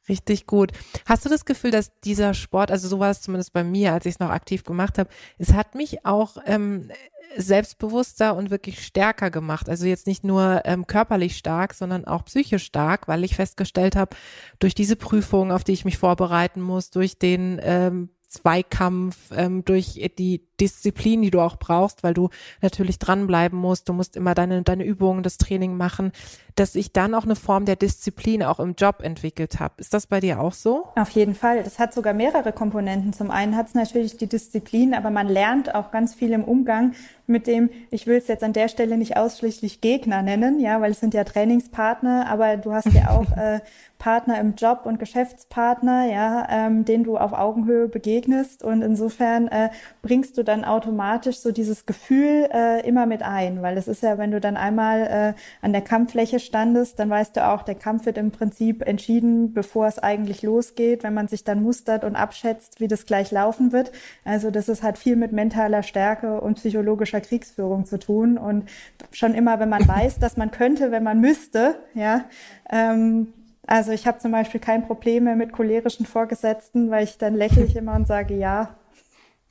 Richtig 0.09 0.47
gut. 0.47 0.71
Hast 1.05 1.25
du 1.25 1.29
das 1.29 1.45
Gefühl, 1.45 1.69
dass 1.71 1.91
dieser 2.01 2.33
Sport, 2.33 2.71
also 2.71 2.87
so 2.87 2.99
war 2.99 3.11
es 3.11 3.21
zumindest 3.21 3.53
bei 3.53 3.63
mir, 3.63 3.93
als 3.93 4.05
ich 4.05 4.15
es 4.15 4.19
noch 4.19 4.31
aktiv 4.31 4.63
gemacht 4.63 4.97
habe, 4.97 5.09
es 5.37 5.53
hat 5.53 5.75
mich 5.75 6.05
auch 6.05 6.37
ähm, 6.45 6.89
selbstbewusster 7.37 8.35
und 8.35 8.49
wirklich 8.49 8.83
stärker 8.83 9.29
gemacht. 9.29 9.69
Also 9.69 9.85
jetzt 9.85 10.07
nicht 10.07 10.23
nur 10.23 10.61
ähm, 10.65 10.87
körperlich 10.87 11.37
stark, 11.37 11.75
sondern 11.75 12.05
auch 12.05 12.25
psychisch 12.25 12.63
stark, 12.63 13.07
weil 13.07 13.23
ich 13.23 13.35
festgestellt 13.35 13.95
habe, 13.95 14.15
durch 14.59 14.73
diese 14.73 14.95
Prüfung, 14.95 15.51
auf 15.51 15.63
die 15.63 15.73
ich 15.73 15.85
mich 15.85 15.99
vorbereiten 15.99 16.61
muss, 16.61 16.89
durch 16.89 17.19
den 17.19 17.59
ähm, 17.63 18.09
Zweikampf, 18.27 19.17
ähm, 19.35 19.63
durch 19.65 20.01
die 20.17 20.47
Disziplin, 20.61 21.23
die 21.23 21.31
du 21.31 21.41
auch 21.41 21.57
brauchst, 21.57 22.03
weil 22.03 22.13
du 22.13 22.29
natürlich 22.61 22.99
dranbleiben 22.99 23.57
musst. 23.57 23.89
Du 23.89 23.93
musst 23.93 24.15
immer 24.15 24.35
deine, 24.35 24.61
deine 24.61 24.85
Übungen, 24.85 25.23
das 25.23 25.37
Training 25.37 25.75
machen, 25.75 26.11
dass 26.55 26.75
ich 26.75 26.93
dann 26.93 27.15
auch 27.15 27.23
eine 27.23 27.35
Form 27.35 27.65
der 27.65 27.75
Disziplin 27.75 28.43
auch 28.43 28.59
im 28.59 28.75
Job 28.75 29.01
entwickelt 29.01 29.59
habe. 29.59 29.73
Ist 29.77 29.93
das 29.93 30.07
bei 30.07 30.19
dir 30.19 30.39
auch 30.39 30.53
so? 30.53 30.87
Auf 30.95 31.09
jeden 31.11 31.33
Fall. 31.33 31.63
Das 31.63 31.79
hat 31.79 31.93
sogar 31.93 32.13
mehrere 32.13 32.53
Komponenten. 32.53 33.13
Zum 33.13 33.31
einen 33.31 33.55
hat 33.55 33.67
es 33.67 33.73
natürlich 33.73 34.17
die 34.17 34.27
Disziplin, 34.27 34.93
aber 34.93 35.09
man 35.09 35.27
lernt 35.27 35.73
auch 35.73 35.91
ganz 35.91 36.13
viel 36.13 36.31
im 36.31 36.43
Umgang 36.43 36.93
mit 37.31 37.47
dem, 37.47 37.69
ich 37.89 38.05
will 38.05 38.17
es 38.17 38.27
jetzt 38.27 38.43
an 38.43 38.53
der 38.53 38.67
Stelle 38.67 38.97
nicht 38.97 39.17
ausschließlich 39.17 39.81
Gegner 39.81 40.21
nennen, 40.21 40.59
ja, 40.59 40.81
weil 40.81 40.91
es 40.91 40.99
sind 40.99 41.13
ja 41.13 41.23
Trainingspartner, 41.23 42.27
aber 42.29 42.57
du 42.57 42.73
hast 42.73 42.91
ja 42.93 43.09
auch 43.09 43.31
äh, 43.37 43.61
Partner 43.97 44.39
im 44.39 44.55
Job 44.55 44.81
und 44.83 44.99
Geschäftspartner, 44.99 46.05
ja, 46.11 46.47
ähm, 46.49 46.85
denen 46.85 47.03
du 47.03 47.17
auf 47.17 47.33
Augenhöhe 47.33 47.87
begegnest 47.87 48.63
und 48.63 48.81
insofern 48.81 49.47
äh, 49.47 49.69
bringst 50.01 50.37
du 50.37 50.43
dann 50.51 50.65
automatisch 50.65 51.39
so 51.39 51.51
dieses 51.51 51.85
Gefühl 51.85 52.49
äh, 52.53 52.87
immer 52.87 53.05
mit 53.05 53.23
ein, 53.23 53.61
weil 53.61 53.77
es 53.77 53.87
ist 53.87 54.03
ja, 54.03 54.17
wenn 54.17 54.31
du 54.31 54.39
dann 54.39 54.57
einmal 54.57 55.01
äh, 55.01 55.65
an 55.65 55.71
der 55.71 55.81
Kampffläche 55.81 56.39
standest, 56.39 56.99
dann 56.99 57.09
weißt 57.09 57.37
du 57.37 57.47
auch, 57.47 57.63
der 57.63 57.75
Kampf 57.75 58.05
wird 58.05 58.17
im 58.17 58.31
Prinzip 58.31 58.85
entschieden, 58.85 59.53
bevor 59.53 59.87
es 59.87 59.97
eigentlich 59.97 60.43
losgeht, 60.43 61.03
wenn 61.03 61.13
man 61.13 61.27
sich 61.27 61.43
dann 61.43 61.63
mustert 61.63 62.03
und 62.03 62.15
abschätzt, 62.15 62.79
wie 62.81 62.87
das 62.87 63.05
gleich 63.05 63.31
laufen 63.31 63.71
wird. 63.71 63.91
Also 64.25 64.51
das 64.51 64.69
ist 64.69 64.83
halt 64.83 64.97
viel 64.97 65.15
mit 65.15 65.31
mentaler 65.31 65.83
Stärke 65.83 66.41
und 66.41 66.55
psychologischer 66.55 67.21
Kriegsführung 67.21 67.85
zu 67.85 67.97
tun. 67.97 68.37
Und 68.37 68.69
schon 69.11 69.33
immer, 69.33 69.59
wenn 69.59 69.69
man 69.69 69.87
weiß, 69.87 70.19
dass 70.19 70.37
man 70.37 70.51
könnte, 70.51 70.91
wenn 70.91 71.03
man 71.03 71.21
müsste, 71.21 71.75
ja, 71.93 72.25
ähm, 72.69 73.33
also 73.67 73.91
ich 73.91 74.05
habe 74.05 74.17
zum 74.17 74.31
Beispiel 74.31 74.59
kein 74.59 74.85
Problem 74.85 75.23
mehr 75.23 75.35
mit 75.35 75.53
cholerischen 75.53 76.05
Vorgesetzten, 76.05 76.91
weil 76.91 77.05
ich 77.05 77.17
dann 77.17 77.35
lächle 77.35 77.63
ich 77.63 77.75
immer 77.75 77.95
und 77.95 78.05
sage, 78.05 78.35
ja, 78.35 78.75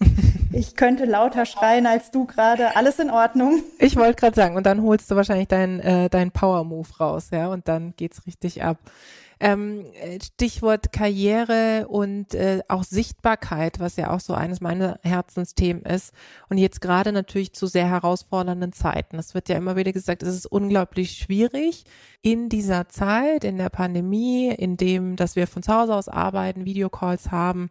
ich 0.53 0.77
könnte 0.77 1.05
lauter 1.05 1.47
schreien 1.47 1.87
als 1.87 2.11
du 2.11 2.27
gerade. 2.27 2.77
Alles 2.77 2.99
in 2.99 3.11
Ordnung. 3.11 3.63
Ich 3.79 3.97
wollte 3.97 4.21
gerade 4.21 4.37
sagen, 4.37 4.57
und 4.57 4.67
dann 4.67 4.83
holst 4.83 5.11
du 5.11 5.17
wahrscheinlich 5.17 5.49
deinen 5.49 5.81
äh, 5.81 6.09
dein 6.09 6.31
Power 6.31 6.65
Move 6.65 6.89
raus, 6.99 7.29
ja, 7.33 7.49
und 7.49 7.69
dann 7.69 7.95
geht's 7.97 8.27
richtig 8.27 8.63
ab. 8.63 8.79
Ähm, 9.43 9.87
Stichwort 10.23 10.93
Karriere 10.93 11.87
und 11.89 12.35
äh, 12.35 12.61
auch 12.69 12.85
Sichtbarkeit, 12.85 13.81
was 13.81 13.97
ja 13.97 14.11
auch 14.11 14.21
so 14.21 14.35
eines 14.35 14.61
meiner 14.61 15.01
Herzensthemen 15.03 15.83
ist. 15.85 16.13
Und 16.51 16.59
jetzt 16.59 16.83
gerade 16.83 17.11
natürlich 17.11 17.55
zu 17.55 17.67
sehr 17.67 17.89
herausfordernden 17.89 18.75
Zeiten. 18.75 19.19
Es 19.19 19.33
wird 19.33 19.49
ja 19.49 19.57
immer 19.57 19.77
wieder 19.77 19.93
gesagt, 19.93 20.23
es 20.23 20.35
ist 20.35 20.45
unglaublich 20.45 21.13
schwierig 21.13 21.85
in 22.21 22.51
dieser 22.51 22.91
Zeit, 22.91 23.45
in 23.45 23.57
der 23.57 23.71
Pandemie, 23.71 24.49
in 24.51 24.77
dem, 24.77 25.17
dass 25.17 25.37
wir 25.37 25.47
von 25.47 25.63
zu 25.63 25.73
Hause 25.73 25.95
aus 25.95 26.11
arbeiten, 26.11 26.67
Videocalls 26.67 27.31
haben, 27.31 27.71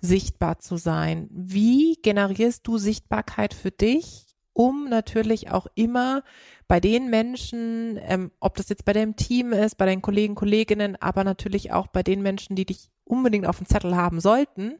sichtbar 0.00 0.58
zu 0.58 0.76
sein. 0.76 1.28
Wie 1.30 1.98
generierst 2.02 2.66
du 2.66 2.78
Sichtbarkeit 2.78 3.54
für 3.54 3.70
dich, 3.70 4.26
um 4.52 4.88
natürlich 4.88 5.50
auch 5.50 5.66
immer 5.74 6.22
bei 6.68 6.80
den 6.80 7.08
Menschen, 7.10 7.98
ähm, 8.02 8.30
ob 8.40 8.56
das 8.56 8.68
jetzt 8.68 8.84
bei 8.84 8.92
deinem 8.92 9.16
Team 9.16 9.52
ist, 9.52 9.76
bei 9.76 9.86
deinen 9.86 10.02
Kollegen, 10.02 10.34
Kolleginnen, 10.34 10.96
aber 11.00 11.24
natürlich 11.24 11.72
auch 11.72 11.86
bei 11.86 12.02
den 12.02 12.22
Menschen, 12.22 12.56
die 12.56 12.66
dich 12.66 12.90
unbedingt 13.04 13.46
auf 13.46 13.58
dem 13.58 13.66
Zettel 13.66 13.96
haben 13.96 14.20
sollten, 14.20 14.78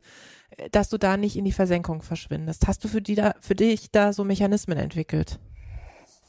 äh, 0.57 0.71
dass 0.71 0.89
du 0.89 0.99
da 0.99 1.17
nicht 1.17 1.37
in 1.37 1.45
die 1.45 1.53
Versenkung 1.53 2.03
verschwindest. 2.03 2.67
Hast 2.67 2.85
du 2.85 2.89
für, 2.89 3.03
die 3.03 3.15
da, 3.15 3.35
für 3.41 3.55
dich 3.55 3.91
da 3.91 4.13
so 4.13 4.25
Mechanismen 4.25 4.79
entwickelt? 4.79 5.39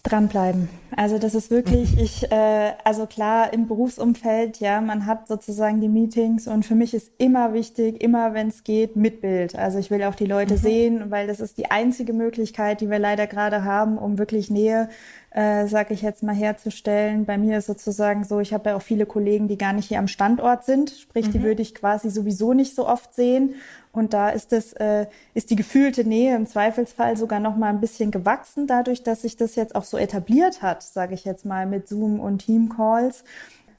Dranbleiben. 0.03 0.67
Also 0.95 1.19
das 1.19 1.35
ist 1.35 1.51
wirklich, 1.51 1.97
ich, 1.97 2.31
äh, 2.31 2.73
also 2.83 3.05
klar, 3.05 3.53
im 3.53 3.67
Berufsumfeld, 3.67 4.59
ja, 4.59 4.81
man 4.81 5.05
hat 5.05 5.27
sozusagen 5.27 5.79
die 5.79 5.87
Meetings 5.87 6.47
und 6.47 6.65
für 6.65 6.75
mich 6.75 6.93
ist 6.93 7.11
immer 7.17 7.53
wichtig, 7.53 8.01
immer 8.01 8.33
wenn 8.33 8.47
es 8.47 8.63
geht, 8.63 8.95
mit 8.95 9.21
Bild. 9.21 9.55
Also 9.55 9.77
ich 9.79 9.91
will 9.91 10.03
auch 10.03 10.15
die 10.15 10.25
Leute 10.25 10.55
mhm. 10.55 10.59
sehen, 10.59 11.11
weil 11.11 11.27
das 11.27 11.39
ist 11.39 11.57
die 11.57 11.69
einzige 11.69 12.13
Möglichkeit, 12.13 12.81
die 12.81 12.89
wir 12.89 12.99
leider 12.99 13.27
gerade 13.27 13.63
haben, 13.63 13.97
um 13.97 14.17
wirklich 14.17 14.49
Nähe 14.49 14.89
äh, 15.31 15.67
sage 15.67 15.93
ich 15.93 16.01
jetzt 16.01 16.23
mal, 16.23 16.35
herzustellen. 16.35 17.25
Bei 17.25 17.37
mir 17.37 17.59
ist 17.59 17.67
sozusagen 17.67 18.25
so, 18.25 18.41
ich 18.41 18.53
habe 18.53 18.69
ja 18.69 18.75
auch 18.75 18.81
viele 18.81 19.05
Kollegen, 19.05 19.47
die 19.47 19.57
gar 19.57 19.71
nicht 19.71 19.87
hier 19.87 19.99
am 19.99 20.09
Standort 20.09 20.65
sind, 20.65 20.89
sprich, 20.91 21.27
mhm. 21.27 21.31
die 21.31 21.43
würde 21.43 21.61
ich 21.61 21.73
quasi 21.73 22.09
sowieso 22.09 22.53
nicht 22.53 22.75
so 22.75 22.87
oft 22.87 23.13
sehen. 23.13 23.55
Und 23.91 24.13
da 24.13 24.29
ist 24.29 24.53
es, 24.53 24.73
äh, 24.73 25.07
ist 25.33 25.49
die 25.49 25.55
gefühlte 25.55 26.05
Nähe 26.05 26.35
im 26.35 26.47
Zweifelsfall 26.47 27.17
sogar 27.17 27.39
noch 27.39 27.57
mal 27.57 27.69
ein 27.69 27.81
bisschen 27.81 28.11
gewachsen, 28.11 28.67
dadurch, 28.67 29.03
dass 29.03 29.23
sich 29.23 29.35
das 29.35 29.55
jetzt 29.55 29.75
auch 29.75 29.83
so 29.83 29.97
etabliert 29.97 30.61
hat, 30.61 30.81
sage 30.81 31.13
ich 31.13 31.25
jetzt 31.25 31.45
mal, 31.45 31.65
mit 31.65 31.87
Zoom 31.87 32.19
und 32.19 32.45
Teamcalls 32.45 33.23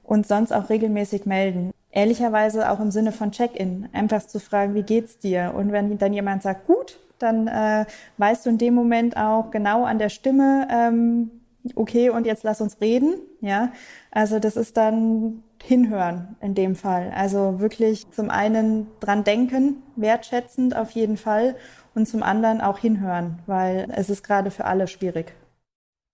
und 0.03 0.27
sonst 0.27 0.53
auch 0.53 0.69
regelmäßig 0.69 1.25
melden. 1.25 1.73
Ehrlicherweise 1.91 2.71
auch 2.71 2.81
im 2.81 2.91
Sinne 2.91 3.13
von 3.13 3.33
Check-in, 3.33 3.89
einfach 3.93 4.27
zu 4.27 4.41
fragen, 4.41 4.75
wie 4.75 4.83
geht's 4.83 5.19
dir? 5.19 5.53
Und 5.57 5.73
wenn 5.73 5.97
dann 5.99 6.13
jemand 6.13 6.43
sagt, 6.43 6.67
gut, 6.67 6.99
dann 7.19 7.47
äh, 7.49 7.87
weißt 8.19 8.45
du 8.47 8.51
in 8.51 8.59
dem 8.59 8.75
Moment 8.75 9.17
auch 9.17 9.51
genau 9.51 9.85
an 9.85 9.99
der 9.99 10.09
Stimme, 10.09 10.67
ähm, 10.71 11.31
okay, 11.75 12.11
und 12.11 12.27
jetzt 12.27 12.43
lass 12.45 12.61
uns 12.61 12.81
reden, 12.81 13.15
ja. 13.41 13.73
Also 14.11 14.39
das 14.39 14.57
ist 14.57 14.77
dann 14.77 15.43
hinhören 15.63 16.37
in 16.41 16.55
dem 16.55 16.75
Fall. 16.75 17.13
Also 17.15 17.61
wirklich 17.61 18.11
zum 18.11 18.31
einen 18.31 18.89
dran 19.01 19.25
denken, 19.25 19.83
wertschätzend 19.97 20.77
auf 20.77 20.91
jeden 20.91 21.17
Fall 21.17 21.57
und 21.95 22.07
zum 22.07 22.23
anderen 22.23 22.61
auch 22.61 22.79
hinhören, 22.79 23.39
weil 23.47 23.89
es 23.95 24.11
ist 24.11 24.23
gerade 24.23 24.51
für 24.51 24.65
alle 24.65 24.89
schwierig. 24.89 25.33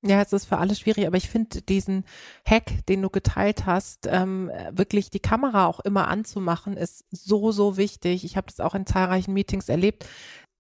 Ja, 0.07 0.23
es 0.23 0.33
ist 0.33 0.45
für 0.45 0.59
alle 0.59 0.77
schwierig, 0.77 1.09
aber 1.09 1.17
ich 1.17 1.29
finde 1.29 1.61
diesen 1.61 2.05
Hack, 2.49 2.87
den 2.89 3.03
du 3.03 3.11
geteilt 3.11 3.67
hast, 3.67 4.07
ähm, 4.07 4.49
wirklich 4.71 5.11
die 5.11 5.19
Kamera 5.19 5.67
auch 5.67 5.81
immer 5.81 6.07
anzumachen, 6.07 6.77
ist 6.77 7.05
so, 7.11 7.51
so 7.51 7.77
wichtig. 7.77 8.25
Ich 8.25 8.37
habe 8.37 8.47
das 8.47 8.61
auch 8.61 8.77
in 8.77 8.87
zahlreichen 8.87 9.33
Meetings 9.33 9.69
erlebt, 9.69 10.07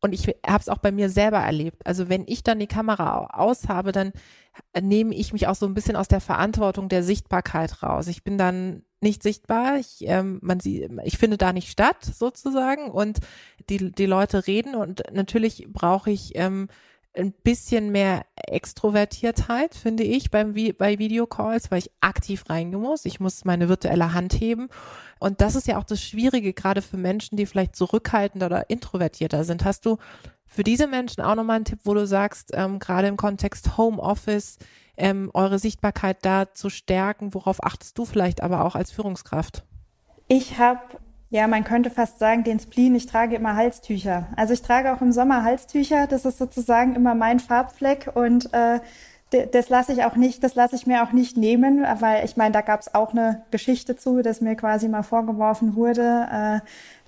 und 0.00 0.12
ich 0.12 0.28
habe 0.46 0.60
es 0.60 0.68
auch 0.68 0.78
bei 0.78 0.92
mir 0.92 1.10
selber 1.10 1.38
erlebt. 1.38 1.86
Also 1.86 2.08
wenn 2.08 2.24
ich 2.26 2.42
dann 2.42 2.60
die 2.60 2.66
Kamera 2.66 3.26
aus 3.32 3.68
habe, 3.68 3.92
dann 3.92 4.12
nehme 4.80 5.14
ich 5.14 5.32
mich 5.32 5.46
auch 5.46 5.54
so 5.54 5.66
ein 5.66 5.74
bisschen 5.74 5.96
aus 5.96 6.08
der 6.08 6.20
Verantwortung 6.20 6.88
der 6.88 7.02
Sichtbarkeit 7.02 7.82
raus. 7.82 8.06
Ich 8.06 8.22
bin 8.22 8.38
dann 8.38 8.82
nicht 9.00 9.22
sichtbar, 9.22 9.78
ich, 9.78 9.98
ähm, 10.02 10.38
man 10.42 10.60
sieht, 10.60 10.90
ich 11.04 11.18
finde 11.18 11.36
da 11.36 11.52
nicht 11.52 11.70
statt 11.70 12.04
sozusagen 12.04 12.90
und 12.90 13.18
die, 13.70 13.92
die 13.92 14.06
Leute 14.06 14.46
reden 14.46 14.74
und 14.74 15.02
natürlich 15.12 15.68
brauche 15.68 16.10
ich 16.10 16.32
ähm, 16.34 16.68
ein 17.14 17.32
bisschen 17.32 17.90
mehr 17.90 18.24
Extrovertiertheit, 18.36 19.74
finde 19.74 20.04
ich, 20.04 20.30
beim, 20.30 20.54
bei 20.76 20.98
Videocalls, 20.98 21.70
weil 21.70 21.78
ich 21.78 21.90
aktiv 22.00 22.44
reingehen 22.48 22.82
muss. 22.82 23.04
Ich 23.04 23.20
muss 23.20 23.44
meine 23.44 23.68
virtuelle 23.68 24.12
Hand 24.14 24.34
heben. 24.34 24.68
Und 25.18 25.40
das 25.40 25.56
ist 25.56 25.66
ja 25.66 25.78
auch 25.78 25.84
das 25.84 26.02
Schwierige, 26.02 26.52
gerade 26.52 26.82
für 26.82 26.96
Menschen, 26.96 27.36
die 27.36 27.46
vielleicht 27.46 27.74
zurückhaltender 27.76 28.46
oder 28.46 28.70
introvertierter 28.70 29.44
sind. 29.44 29.64
Hast 29.64 29.84
du 29.84 29.98
für 30.46 30.62
diese 30.62 30.86
Menschen 30.86 31.22
auch 31.22 31.34
nochmal 31.34 31.56
einen 31.56 31.64
Tipp, 31.64 31.80
wo 31.84 31.94
du 31.94 32.06
sagst, 32.06 32.52
ähm, 32.54 32.78
gerade 32.78 33.08
im 33.08 33.16
Kontext 33.16 33.76
Homeoffice, 33.76 34.58
ähm, 34.96 35.30
eure 35.34 35.58
Sichtbarkeit 35.58 36.18
da 36.22 36.52
zu 36.52 36.70
stärken? 36.70 37.34
Worauf 37.34 37.62
achtest 37.62 37.98
du 37.98 38.04
vielleicht 38.04 38.42
aber 38.42 38.64
auch 38.64 38.74
als 38.74 38.90
Führungskraft? 38.90 39.64
Ich 40.28 40.58
habe 40.58 40.80
ja, 41.30 41.46
man 41.46 41.64
könnte 41.64 41.90
fast 41.90 42.18
sagen, 42.18 42.44
den 42.44 42.58
Spleen, 42.58 42.94
ich 42.94 43.06
trage 43.06 43.36
immer 43.36 43.54
Halstücher. 43.54 44.28
Also 44.36 44.54
ich 44.54 44.62
trage 44.62 44.92
auch 44.92 45.02
im 45.02 45.12
Sommer 45.12 45.44
Halstücher, 45.44 46.06
das 46.06 46.24
ist 46.24 46.38
sozusagen 46.38 46.94
immer 46.94 47.14
mein 47.14 47.38
Farbfleck 47.38 48.10
und 48.14 48.52
äh, 48.54 48.80
das 49.30 49.68
lasse 49.68 49.92
ich 49.92 50.04
auch 50.04 50.16
nicht, 50.16 50.42
das 50.42 50.54
lasse 50.54 50.74
ich 50.74 50.86
mir 50.86 51.02
auch 51.02 51.12
nicht 51.12 51.36
nehmen, 51.36 51.84
weil 52.00 52.24
ich 52.24 52.38
meine, 52.38 52.52
da 52.52 52.62
gab 52.62 52.80
es 52.80 52.94
auch 52.94 53.12
eine 53.12 53.42
Geschichte 53.50 53.94
zu, 53.94 54.22
dass 54.22 54.40
mir 54.40 54.56
quasi 54.56 54.88
mal 54.88 55.02
vorgeworfen 55.02 55.76
wurde, 55.76 56.26
äh, 56.32 56.60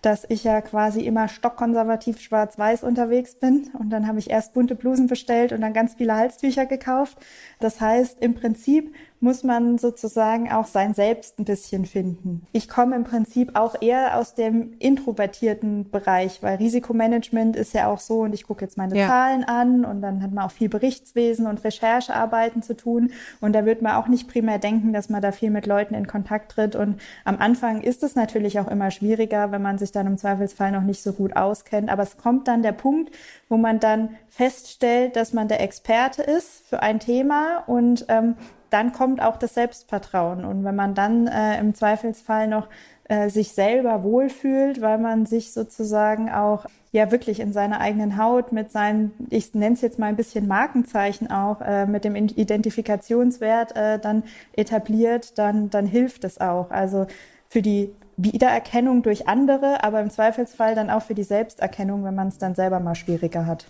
dass 0.02 0.26
ich 0.28 0.44
ja 0.44 0.61
quasi 0.61 1.00
immer 1.00 1.28
stockkonservativ 1.28 2.20
schwarz-weiß 2.20 2.85
unterwegs 2.85 3.37
bin. 3.37 3.70
Und 3.78 3.90
dann 3.90 4.06
habe 4.06 4.18
ich 4.18 4.30
erst 4.30 4.52
bunte 4.52 4.74
Blusen 4.74 5.06
bestellt 5.06 5.52
und 5.52 5.62
dann 5.62 5.72
ganz 5.72 5.94
viele 5.94 6.14
Halstücher 6.14 6.66
gekauft. 6.66 7.18
Das 7.59 7.80
heißt, 7.80 8.20
im 8.20 8.35
Prinzip 8.35 8.94
muss 9.20 9.44
man 9.44 9.76
sozusagen 9.76 10.50
auch 10.50 10.66
sein 10.66 10.94
Selbst 10.94 11.38
ein 11.38 11.44
bisschen 11.44 11.85
finden. 11.85 12.46
Ich 12.52 12.68
komme 12.68 12.96
im 12.96 13.04
Prinzip 13.04 13.54
auch 13.54 13.76
eher 13.80 14.16
aus 14.16 14.35
dem 14.35 14.72
introvertierten 14.78 15.90
Bereich, 15.90 16.42
weil 16.42 16.56
Risikomanagement 16.56 17.54
ist 17.54 17.74
ja 17.74 17.88
auch 17.88 18.00
so 18.00 18.20
und 18.20 18.33
ich 18.33 18.44
gucke 18.44 18.64
jetzt 18.64 18.78
meine 18.78 18.96
ja. 18.96 19.06
Zahlen 19.06 19.44
an 19.44 19.85
und 19.85 20.00
dann 20.00 20.22
hat 20.22 20.33
man 20.33 20.46
auch 20.46 20.50
viel 20.50 20.70
Berichtswesen 20.70 21.46
und 21.46 21.62
Recherchearbeiten 21.62 22.62
zu 22.62 22.74
tun 22.74 23.12
und 23.42 23.52
da 23.52 23.66
wird 23.66 23.83
man 23.83 23.96
auch 23.96 24.09
nicht 24.09 24.26
primär 24.26 24.59
denken, 24.59 24.94
dass 24.94 25.11
man 25.11 25.20
da 25.20 25.33
viel 25.33 25.50
mit 25.50 25.66
Leuten 25.66 25.94
in 25.94 26.06
Kontakt 26.06 26.52
tritt 26.52 26.74
und 26.74 26.98
am 27.26 27.37
Anfang 27.38 27.83
ist 27.83 28.02
es 28.02 28.14
natürlich 28.14 28.59
auch 28.59 28.68
immer 28.68 28.90
schwieriger, 28.90 29.52
wenn 29.52 29.62
man 29.62 29.76
sich 29.76 29.92
dann 29.92 30.06
im 30.06 30.16
Zweifelsfall 30.16 30.72
noch 30.72 30.83
nicht 30.83 31.02
so 31.02 31.12
gut 31.12 31.37
auskennt, 31.37 31.90
aber 31.90 32.04
es 32.04 32.16
kommt 32.16 32.48
dann 32.48 32.62
der 32.62 32.72
Punkt, 32.72 33.14
wo 33.50 33.59
man 33.59 33.80
dann 33.80 34.16
feststellt, 34.28 35.16
dass 35.16 35.35
man 35.35 35.48
der 35.48 35.61
Experte 35.61 36.22
ist 36.22 36.66
für 36.66 36.80
ein 36.80 37.00
Thema 37.00 37.64
und 37.66 38.06
ähm, 38.09 38.37
dann 38.70 38.92
kommt 38.92 39.20
auch 39.20 39.37
das 39.37 39.54
Selbstvertrauen. 39.54 40.44
Und 40.44 40.64
wenn 40.64 40.76
man 40.76 40.94
dann 40.94 41.26
äh, 41.26 41.59
im 41.59 41.74
Zweifelsfall 41.74 42.48
noch 42.48 42.68
äh, 43.04 43.28
sich 43.28 43.52
selber 43.52 44.02
wohlfühlt, 44.04 44.80
weil 44.80 44.98
man 44.98 45.26
sich 45.26 45.52
sozusagen 45.52 46.30
auch 46.30 46.66
ja 46.92 47.11
wirklich 47.11 47.40
in 47.40 47.52
seiner 47.52 47.80
eigenen 47.80 48.16
Haut 48.16 48.52
mit 48.52 48.70
seinen, 48.72 49.12
ich 49.30 49.54
nenne 49.54 49.74
es 49.74 49.80
jetzt 49.80 49.98
mal 49.98 50.06
ein 50.06 50.16
bisschen 50.16 50.46
Markenzeichen 50.46 51.30
auch, 51.30 51.61
äh, 51.61 51.87
mit 51.87 52.04
dem 52.04 52.14
Identifikationswert 52.14 53.76
äh, 53.76 53.98
dann 53.98 54.24
etabliert, 54.52 55.38
dann, 55.38 55.70
dann 55.70 55.87
hilft 55.87 56.24
es 56.24 56.40
auch. 56.40 56.70
Also 56.70 57.06
für 57.48 57.62
die 57.62 57.92
Wiedererkennung 58.16 59.02
durch 59.02 59.28
andere, 59.28 59.83
aber 59.83 60.00
im 60.00 60.11
Zweifelsfall 60.11 60.74
dann 60.74 60.90
auch 60.90 61.02
für 61.02 61.14
die 61.14 61.22
Selbsterkennung, 61.22 62.04
wenn 62.04 62.14
man 62.14 62.28
es 62.28 62.38
dann 62.38 62.54
selber 62.54 62.80
mal 62.80 62.94
schwieriger 62.94 63.46
hat. 63.46 63.66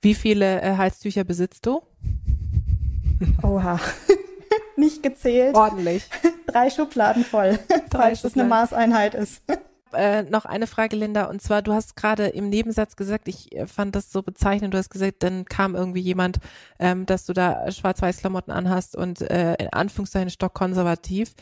Wie 0.00 0.14
viele 0.14 0.62
äh, 0.62 0.76
Halstücher 0.76 1.24
besitzt 1.24 1.66
du? 1.66 1.82
Oha. 3.42 3.80
Nicht 4.76 5.02
gezählt. 5.02 5.54
Ordentlich. 5.54 6.08
Drei 6.46 6.70
Schubladen 6.70 7.24
voll, 7.24 7.58
Drei 7.68 7.80
falls 7.90 8.20
Schubladen. 8.20 8.22
es 8.22 8.36
eine 8.36 8.48
Maßeinheit 8.48 9.14
ist. 9.14 9.42
Äh, 9.92 10.24
noch 10.24 10.44
eine 10.44 10.66
Frage, 10.66 10.96
Linda, 10.96 11.26
und 11.26 11.40
zwar, 11.40 11.62
du 11.62 11.72
hast 11.72 11.94
gerade 11.94 12.26
im 12.26 12.48
Nebensatz 12.48 12.96
gesagt, 12.96 13.28
ich 13.28 13.54
äh, 13.54 13.66
fand 13.68 13.94
das 13.94 14.10
so 14.10 14.22
bezeichnend, 14.22 14.74
du 14.74 14.78
hast 14.78 14.90
gesagt, 14.90 15.22
dann 15.22 15.44
kam 15.44 15.76
irgendwie 15.76 16.00
jemand, 16.00 16.38
ähm, 16.80 17.06
dass 17.06 17.26
du 17.26 17.32
da 17.32 17.70
Schwarz-Weiß-Klamotten 17.70 18.50
anhast 18.50 18.96
und 18.96 19.20
äh, 19.20 19.54
in 19.54 19.68
Anführungszeichen 19.72 20.30
stockkonservativ. 20.30 21.34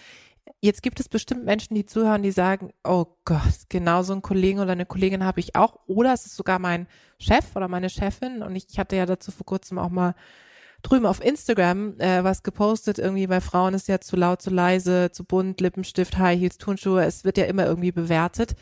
Jetzt 0.60 0.82
gibt 0.82 1.00
es 1.00 1.08
bestimmt 1.08 1.44
Menschen, 1.44 1.74
die 1.74 1.86
zuhören, 1.86 2.22
die 2.22 2.30
sagen, 2.30 2.72
oh 2.84 3.06
Gott, 3.24 3.40
genau 3.68 4.02
so 4.02 4.12
einen 4.12 4.22
Kollegen 4.22 4.60
oder 4.60 4.72
eine 4.72 4.86
Kollegin 4.86 5.24
habe 5.24 5.40
ich 5.40 5.56
auch. 5.56 5.78
Oder 5.86 6.12
es 6.12 6.26
ist 6.26 6.36
sogar 6.36 6.58
mein 6.58 6.86
Chef 7.18 7.56
oder 7.56 7.68
meine 7.68 7.88
Chefin. 7.90 8.42
Und 8.42 8.54
ich 8.54 8.78
hatte 8.78 8.96
ja 8.96 9.06
dazu 9.06 9.30
vor 9.32 9.46
kurzem 9.46 9.78
auch 9.78 9.88
mal 9.88 10.14
drüben 10.82 11.06
auf 11.06 11.24
Instagram 11.24 11.98
äh, 11.98 12.24
was 12.24 12.42
gepostet, 12.42 12.98
irgendwie 12.98 13.26
bei 13.26 13.40
Frauen 13.40 13.74
ist 13.74 13.88
ja 13.88 14.00
zu 14.00 14.16
laut, 14.16 14.42
zu 14.42 14.50
leise, 14.50 15.10
zu 15.12 15.24
bunt, 15.24 15.60
Lippenstift, 15.60 16.18
High 16.18 16.40
Heels, 16.40 16.58
Turnschuhe, 16.58 17.04
es 17.04 17.24
wird 17.24 17.38
ja 17.38 17.44
immer 17.44 17.66
irgendwie 17.66 17.92
bewertet. 17.92 18.54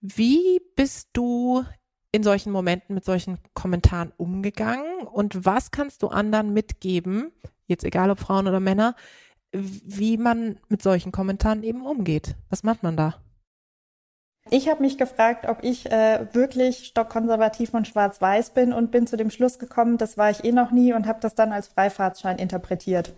Wie 0.00 0.60
bist 0.74 1.10
du 1.12 1.64
in 2.12 2.22
solchen 2.22 2.52
Momenten 2.52 2.94
mit 2.94 3.04
solchen 3.04 3.38
Kommentaren 3.54 4.12
umgegangen 4.16 5.06
und 5.06 5.44
was 5.44 5.70
kannst 5.70 6.02
du 6.02 6.08
anderen 6.08 6.52
mitgeben, 6.52 7.30
jetzt 7.66 7.84
egal 7.84 8.10
ob 8.10 8.20
Frauen 8.20 8.48
oder 8.48 8.60
Männer, 8.60 8.94
wie 9.52 10.16
man 10.16 10.58
mit 10.68 10.82
solchen 10.82 11.12
Kommentaren 11.12 11.62
eben 11.62 11.84
umgeht? 11.84 12.36
Was 12.48 12.62
macht 12.62 12.82
man 12.82 12.96
da? 12.96 13.16
Ich 14.48 14.68
habe 14.68 14.82
mich 14.82 14.96
gefragt, 14.96 15.48
ob 15.48 15.58
ich 15.62 15.90
äh, 15.90 16.26
wirklich 16.32 16.86
stockkonservativ 16.86 17.74
und 17.74 17.88
schwarz-weiß 17.88 18.50
bin 18.50 18.72
und 18.72 18.92
bin 18.92 19.06
zu 19.08 19.16
dem 19.16 19.30
Schluss 19.30 19.58
gekommen, 19.58 19.98
das 19.98 20.16
war 20.16 20.30
ich 20.30 20.44
eh 20.44 20.52
noch 20.52 20.70
nie 20.70 20.92
und 20.92 21.08
habe 21.08 21.18
das 21.20 21.34
dann 21.34 21.52
als 21.52 21.66
Freifahrtschein 21.66 22.38
interpretiert. 22.38 23.12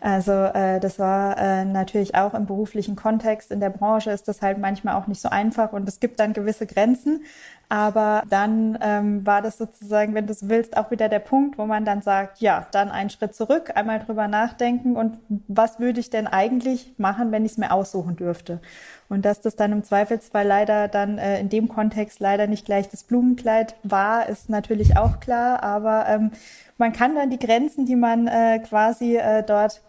Also 0.00 0.32
äh, 0.32 0.80
das 0.80 0.98
war 0.98 1.38
äh, 1.38 1.64
natürlich 1.64 2.14
auch 2.14 2.34
im 2.34 2.46
beruflichen 2.46 2.96
Kontext, 2.96 3.50
in 3.50 3.60
der 3.60 3.70
Branche 3.70 4.10
ist 4.10 4.26
das 4.26 4.42
halt 4.42 4.58
manchmal 4.58 4.96
auch 4.96 5.06
nicht 5.06 5.20
so 5.20 5.28
einfach 5.28 5.72
und 5.72 5.86
es 5.86 6.00
gibt 6.00 6.18
dann 6.18 6.32
gewisse 6.32 6.66
Grenzen. 6.66 7.24
Aber 7.72 8.22
dann 8.28 8.76
ähm, 8.82 9.24
war 9.24 9.40
das 9.40 9.56
sozusagen, 9.56 10.12
wenn 10.12 10.26
du 10.26 10.32
es 10.32 10.50
willst, 10.50 10.76
auch 10.76 10.90
wieder 10.90 11.08
der 11.08 11.20
Punkt, 11.20 11.56
wo 11.56 11.64
man 11.64 11.86
dann 11.86 12.02
sagt, 12.02 12.42
ja, 12.42 12.66
dann 12.70 12.90
einen 12.90 13.08
Schritt 13.08 13.34
zurück, 13.34 13.72
einmal 13.74 13.98
drüber 13.98 14.28
nachdenken 14.28 14.94
und 14.94 15.16
was 15.48 15.80
würde 15.80 15.98
ich 15.98 16.10
denn 16.10 16.26
eigentlich 16.26 16.92
machen, 16.98 17.32
wenn 17.32 17.46
ich 17.46 17.52
es 17.52 17.56
mir 17.56 17.72
aussuchen 17.72 18.16
dürfte. 18.16 18.60
Und 19.08 19.24
dass 19.24 19.40
das 19.40 19.56
dann 19.56 19.72
im 19.72 19.84
Zweifelsfall 19.84 20.46
leider 20.46 20.86
dann 20.86 21.16
äh, 21.16 21.40
in 21.40 21.48
dem 21.48 21.68
Kontext 21.68 22.20
leider 22.20 22.46
nicht 22.46 22.66
gleich 22.66 22.90
das 22.90 23.04
Blumenkleid 23.04 23.74
war, 23.84 24.28
ist 24.28 24.50
natürlich 24.50 24.98
auch 24.98 25.18
klar. 25.18 25.62
Aber 25.62 26.04
ähm, 26.08 26.30
man 26.76 26.92
kann 26.92 27.14
dann 27.14 27.30
die 27.30 27.38
Grenzen, 27.38 27.86
die 27.86 27.96
man 27.96 28.26
äh, 28.26 28.58
quasi 28.58 29.16
äh, 29.16 29.42
dort 29.42 29.80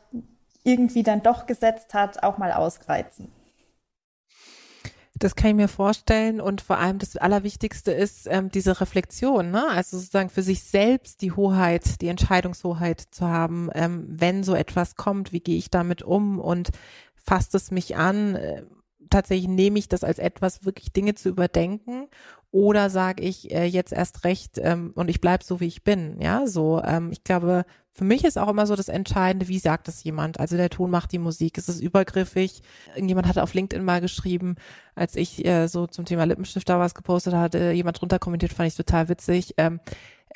irgendwie 0.64 1.04
dann 1.04 1.22
doch 1.22 1.48
gesetzt 1.48 1.94
hat, 1.94 2.24
auch 2.24 2.38
mal 2.38 2.54
ausreizen. 2.54 3.30
Das 5.20 5.36
kann 5.36 5.52
ich 5.52 5.56
mir 5.56 5.68
vorstellen 5.68 6.42
und 6.42 6.62
vor 6.62 6.80
allem 6.80 6.98
das 6.98 7.18
Allerwichtigste 7.18 7.92
ist 7.92 8.28
ähm, 8.30 8.50
diese 8.50 8.82
Reflexion, 8.82 9.52
ne? 9.52 9.68
also 9.70 9.98
sozusagen 9.98 10.30
für 10.30 10.42
sich 10.42 10.64
selbst 10.64 11.22
die 11.22 11.32
Hoheit, 11.32 12.02
die 12.02 12.08
Entscheidungshoheit 12.08 13.00
zu 13.12 13.28
haben, 13.28 13.70
ähm, 13.76 14.06
wenn 14.08 14.44
so 14.44 14.56
etwas 14.56 14.96
kommt, 14.96 15.32
wie 15.32 15.40
gehe 15.40 15.58
ich 15.58 15.70
damit 15.70 16.02
um 16.02 16.40
und 16.40 16.72
fasst 17.14 17.54
es 17.54 17.70
mich 17.70 17.96
an, 17.96 18.36
äh, 18.36 18.64
tatsächlich 19.10 19.48
nehme 19.48 19.78
ich 19.78 19.88
das 19.88 20.04
als 20.04 20.18
etwas, 20.18 20.66
wirklich 20.66 20.92
Dinge 20.92 21.14
zu 21.14 21.30
überdenken 21.30 22.08
oder 22.52 22.90
sage 22.90 23.24
ich 23.24 23.52
äh, 23.52 23.66
jetzt 23.66 23.94
erst 23.94 24.24
recht 24.26 24.58
ähm, 24.58 24.92
und 24.96 25.10
ich 25.10 25.22
bleib 25.22 25.44
so, 25.44 25.60
wie 25.60 25.68
ich 25.68 25.84
bin. 25.84 26.20
Ja, 26.22 26.48
so. 26.48 26.82
Ähm, 26.84 27.12
ich 27.12 27.24
glaube, 27.24 27.66
für 27.96 28.06
mich 28.06 28.24
ist 28.24 28.40
auch 28.40 28.50
immer 28.50 28.66
so 28.66 28.76
das 28.76 28.90
Entscheidende, 28.90 29.48
wie 29.48 29.60
sagt 29.60 29.88
es 29.88 30.04
jemand? 30.04 30.40
Also 30.40 30.58
der 30.58 30.72
Ton 30.72 30.90
macht 30.90 31.12
die 31.12 31.20
Musik, 31.20 31.60
ist 31.60 31.70
es 31.70 31.80
übergriffig? 31.80 32.64
Irgendjemand 32.96 33.28
hatte 33.28 33.44
auf 33.44 33.54
LinkedIn 33.54 33.86
mal 33.86 34.02
geschrieben, 34.02 34.56
als 34.96 35.16
ich 35.16 35.46
äh, 35.46 35.68
so 35.68 35.86
zum 35.86 36.06
Thema 36.06 36.24
Lippenstift 36.24 36.68
da 36.68 36.80
was 36.80 36.96
gepostet 36.96 37.36
hatte, 37.36 37.72
jemand 37.72 38.02
drunter 38.02 38.18
kommentiert, 38.18 38.52
fand 38.52 38.68
ich 38.68 38.76
total 38.76 39.10
witzig. 39.10 39.54
Ähm, 39.58 39.80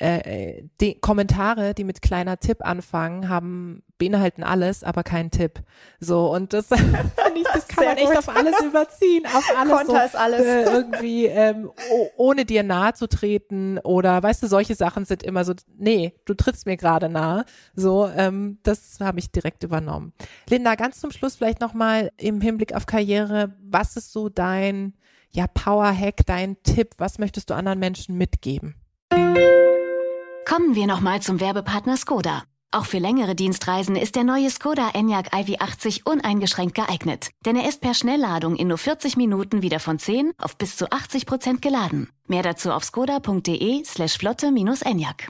äh, 0.00 0.62
die 0.80 1.00
Kommentare, 1.00 1.74
die 1.74 1.84
mit 1.84 2.02
kleiner 2.02 2.38
Tipp 2.38 2.58
anfangen, 2.64 3.28
haben 3.28 3.82
beinhalten 3.98 4.44
alles, 4.44 4.84
aber 4.84 5.02
keinen 5.02 5.30
Tipp. 5.30 5.60
So 6.00 6.32
und 6.32 6.52
das 6.52 6.66
finde 6.68 6.98
ich, 7.34 7.46
das 7.52 7.68
kann 7.68 7.84
Sehr 7.84 7.94
man 7.94 7.98
echt 7.98 8.18
auf 8.18 8.28
alles 8.28 8.60
überziehen, 8.64 9.26
auf 9.26 9.44
alles. 9.58 9.72
Konter 9.72 10.00
so, 10.00 10.06
ist 10.06 10.16
alles. 10.16 10.40
Äh, 10.40 10.62
irgendwie 10.64 11.26
ähm, 11.26 11.70
ohne 12.16 12.44
dir 12.44 12.62
nahe 12.62 12.94
zu 12.94 13.08
treten 13.08 13.78
oder 13.78 14.22
weißt 14.22 14.42
du, 14.42 14.46
solche 14.46 14.74
Sachen 14.74 15.04
sind 15.04 15.22
immer 15.22 15.44
so, 15.44 15.54
nee, 15.76 16.14
du 16.24 16.34
trittst 16.34 16.66
mir 16.66 16.76
gerade 16.76 17.08
nahe. 17.08 17.44
So, 17.74 18.08
ähm, 18.08 18.58
das 18.62 18.98
habe 19.00 19.18
ich 19.18 19.32
direkt 19.32 19.64
übernommen. 19.64 20.12
Linda, 20.48 20.76
ganz 20.76 21.00
zum 21.00 21.10
Schluss 21.10 21.36
vielleicht 21.36 21.60
nochmal 21.60 22.12
im 22.16 22.40
Hinblick 22.40 22.74
auf 22.74 22.86
Karriere, 22.86 23.54
was 23.60 23.96
ist 23.96 24.12
so 24.12 24.28
dein 24.28 24.94
ja, 25.30 25.46
Power-Hack, 25.46 26.24
dein 26.26 26.56
Tipp, 26.62 26.94
was 26.98 27.18
möchtest 27.18 27.50
du 27.50 27.54
anderen 27.54 27.78
Menschen 27.78 28.16
mitgeben? 28.16 28.74
Kommen 30.48 30.74
wir 30.74 30.86
nochmal 30.86 31.20
zum 31.20 31.40
Werbepartner 31.40 31.98
Skoda. 31.98 32.42
Auch 32.70 32.86
für 32.86 32.96
längere 32.96 33.34
Dienstreisen 33.34 33.96
ist 33.96 34.16
der 34.16 34.24
neue 34.24 34.48
Skoda 34.48 34.92
Enyaq 34.94 35.28
iV80 35.34 36.08
uneingeschränkt 36.08 36.74
geeignet, 36.74 37.28
denn 37.44 37.54
er 37.54 37.68
ist 37.68 37.82
per 37.82 37.92
Schnellladung 37.92 38.56
in 38.56 38.68
nur 38.68 38.78
40 38.78 39.18
Minuten 39.18 39.60
wieder 39.60 39.78
von 39.78 39.98
10 39.98 40.32
auf 40.40 40.56
bis 40.56 40.76
zu 40.76 40.90
80 40.90 41.26
Prozent 41.26 41.60
geladen. 41.60 42.08
Mehr 42.28 42.42
dazu 42.42 42.72
auf 42.72 42.82
skoda.de 42.82 43.84
slash 43.84 44.16
flotte-enyaq. 44.16 45.28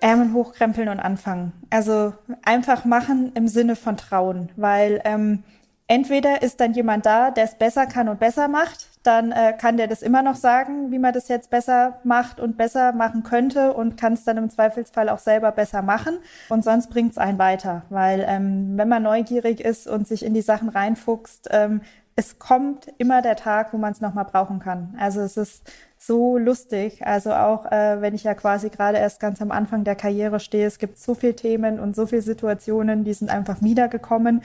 Ärmel 0.00 0.32
hochkrempeln 0.32 0.88
und 0.88 1.00
anfangen. 1.00 1.52
Also 1.68 2.14
einfach 2.44 2.84
machen 2.84 3.32
im 3.34 3.48
Sinne 3.48 3.74
von 3.74 3.96
trauen, 3.96 4.52
weil 4.54 5.02
ähm, 5.04 5.42
entweder 5.88 6.40
ist 6.40 6.60
dann 6.60 6.72
jemand 6.72 7.04
da, 7.04 7.32
der 7.32 7.42
es 7.42 7.58
besser 7.58 7.86
kann 7.86 8.08
und 8.08 8.20
besser 8.20 8.46
macht, 8.46 8.95
dann 9.06 9.32
äh, 9.32 9.54
kann 9.56 9.76
der 9.76 9.86
das 9.86 10.02
immer 10.02 10.22
noch 10.22 10.36
sagen, 10.36 10.90
wie 10.90 10.98
man 10.98 11.12
das 11.12 11.28
jetzt 11.28 11.50
besser 11.50 11.98
macht 12.04 12.40
und 12.40 12.56
besser 12.56 12.92
machen 12.92 13.22
könnte 13.22 13.72
und 13.72 13.96
kann 13.96 14.14
es 14.14 14.24
dann 14.24 14.36
im 14.36 14.50
Zweifelsfall 14.50 15.08
auch 15.08 15.18
selber 15.18 15.52
besser 15.52 15.82
machen. 15.82 16.18
Und 16.48 16.64
sonst 16.64 16.88
bringt 16.88 17.12
es 17.12 17.18
einen 17.18 17.38
weiter, 17.38 17.82
weil 17.90 18.24
ähm, 18.26 18.76
wenn 18.76 18.88
man 18.88 19.02
neugierig 19.02 19.60
ist 19.60 19.86
und 19.86 20.08
sich 20.08 20.24
in 20.24 20.34
die 20.34 20.42
Sachen 20.42 20.68
reinfuchst, 20.68 21.48
ähm, 21.50 21.80
es 22.18 22.38
kommt 22.38 22.90
immer 22.96 23.20
der 23.20 23.36
Tag, 23.36 23.74
wo 23.74 23.76
man 23.76 23.92
es 23.92 24.00
nochmal 24.00 24.24
brauchen 24.24 24.58
kann. 24.58 24.96
Also 24.98 25.20
es 25.20 25.36
ist 25.36 25.70
so 25.98 26.38
lustig. 26.38 27.06
Also 27.06 27.32
auch 27.32 27.66
äh, 27.66 28.00
wenn 28.00 28.14
ich 28.14 28.24
ja 28.24 28.34
quasi 28.34 28.70
gerade 28.70 28.96
erst 28.96 29.20
ganz 29.20 29.42
am 29.42 29.50
Anfang 29.50 29.84
der 29.84 29.96
Karriere 29.96 30.40
stehe, 30.40 30.66
es 30.66 30.78
gibt 30.78 30.98
so 30.98 31.14
viele 31.14 31.36
Themen 31.36 31.78
und 31.78 31.94
so 31.94 32.06
viele 32.06 32.22
Situationen, 32.22 33.04
die 33.04 33.12
sind 33.12 33.30
einfach 33.30 33.60
wiedergekommen 33.60 34.42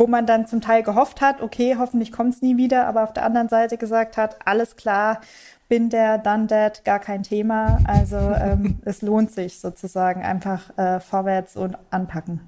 wo 0.00 0.06
man 0.06 0.26
dann 0.26 0.46
zum 0.46 0.62
Teil 0.62 0.82
gehofft 0.82 1.20
hat, 1.20 1.42
okay, 1.42 1.76
hoffentlich 1.78 2.10
kommt 2.10 2.34
es 2.34 2.42
nie 2.42 2.56
wieder, 2.56 2.86
aber 2.86 3.04
auf 3.04 3.12
der 3.12 3.24
anderen 3.24 3.50
Seite 3.50 3.76
gesagt 3.76 4.16
hat, 4.16 4.36
alles 4.46 4.76
klar, 4.76 5.20
bin 5.68 5.90
der, 5.90 6.16
done 6.18 6.46
that, 6.46 6.84
gar 6.84 6.98
kein 6.98 7.22
Thema. 7.22 7.78
Also 7.84 8.16
ähm, 8.16 8.80
es 8.84 9.02
lohnt 9.02 9.30
sich 9.30 9.60
sozusagen 9.60 10.22
einfach 10.22 10.76
äh, 10.78 11.00
vorwärts 11.00 11.54
und 11.54 11.76
anpacken. 11.90 12.40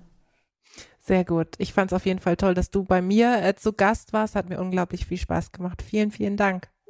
Sehr 1.00 1.24
gut. 1.24 1.48
Ich 1.58 1.72
fand 1.72 1.92
es 1.92 1.96
auf 1.96 2.06
jeden 2.06 2.20
Fall 2.20 2.36
toll, 2.36 2.54
dass 2.54 2.70
du 2.70 2.84
bei 2.84 3.02
mir 3.02 3.42
äh, 3.42 3.54
zu 3.54 3.72
Gast 3.72 4.12
warst. 4.12 4.34
Hat 4.34 4.48
mir 4.48 4.60
unglaublich 4.60 5.06
viel 5.06 5.18
Spaß 5.18 5.52
gemacht. 5.52 5.82
Vielen, 5.82 6.10
vielen 6.10 6.36
Dank. 6.36 6.68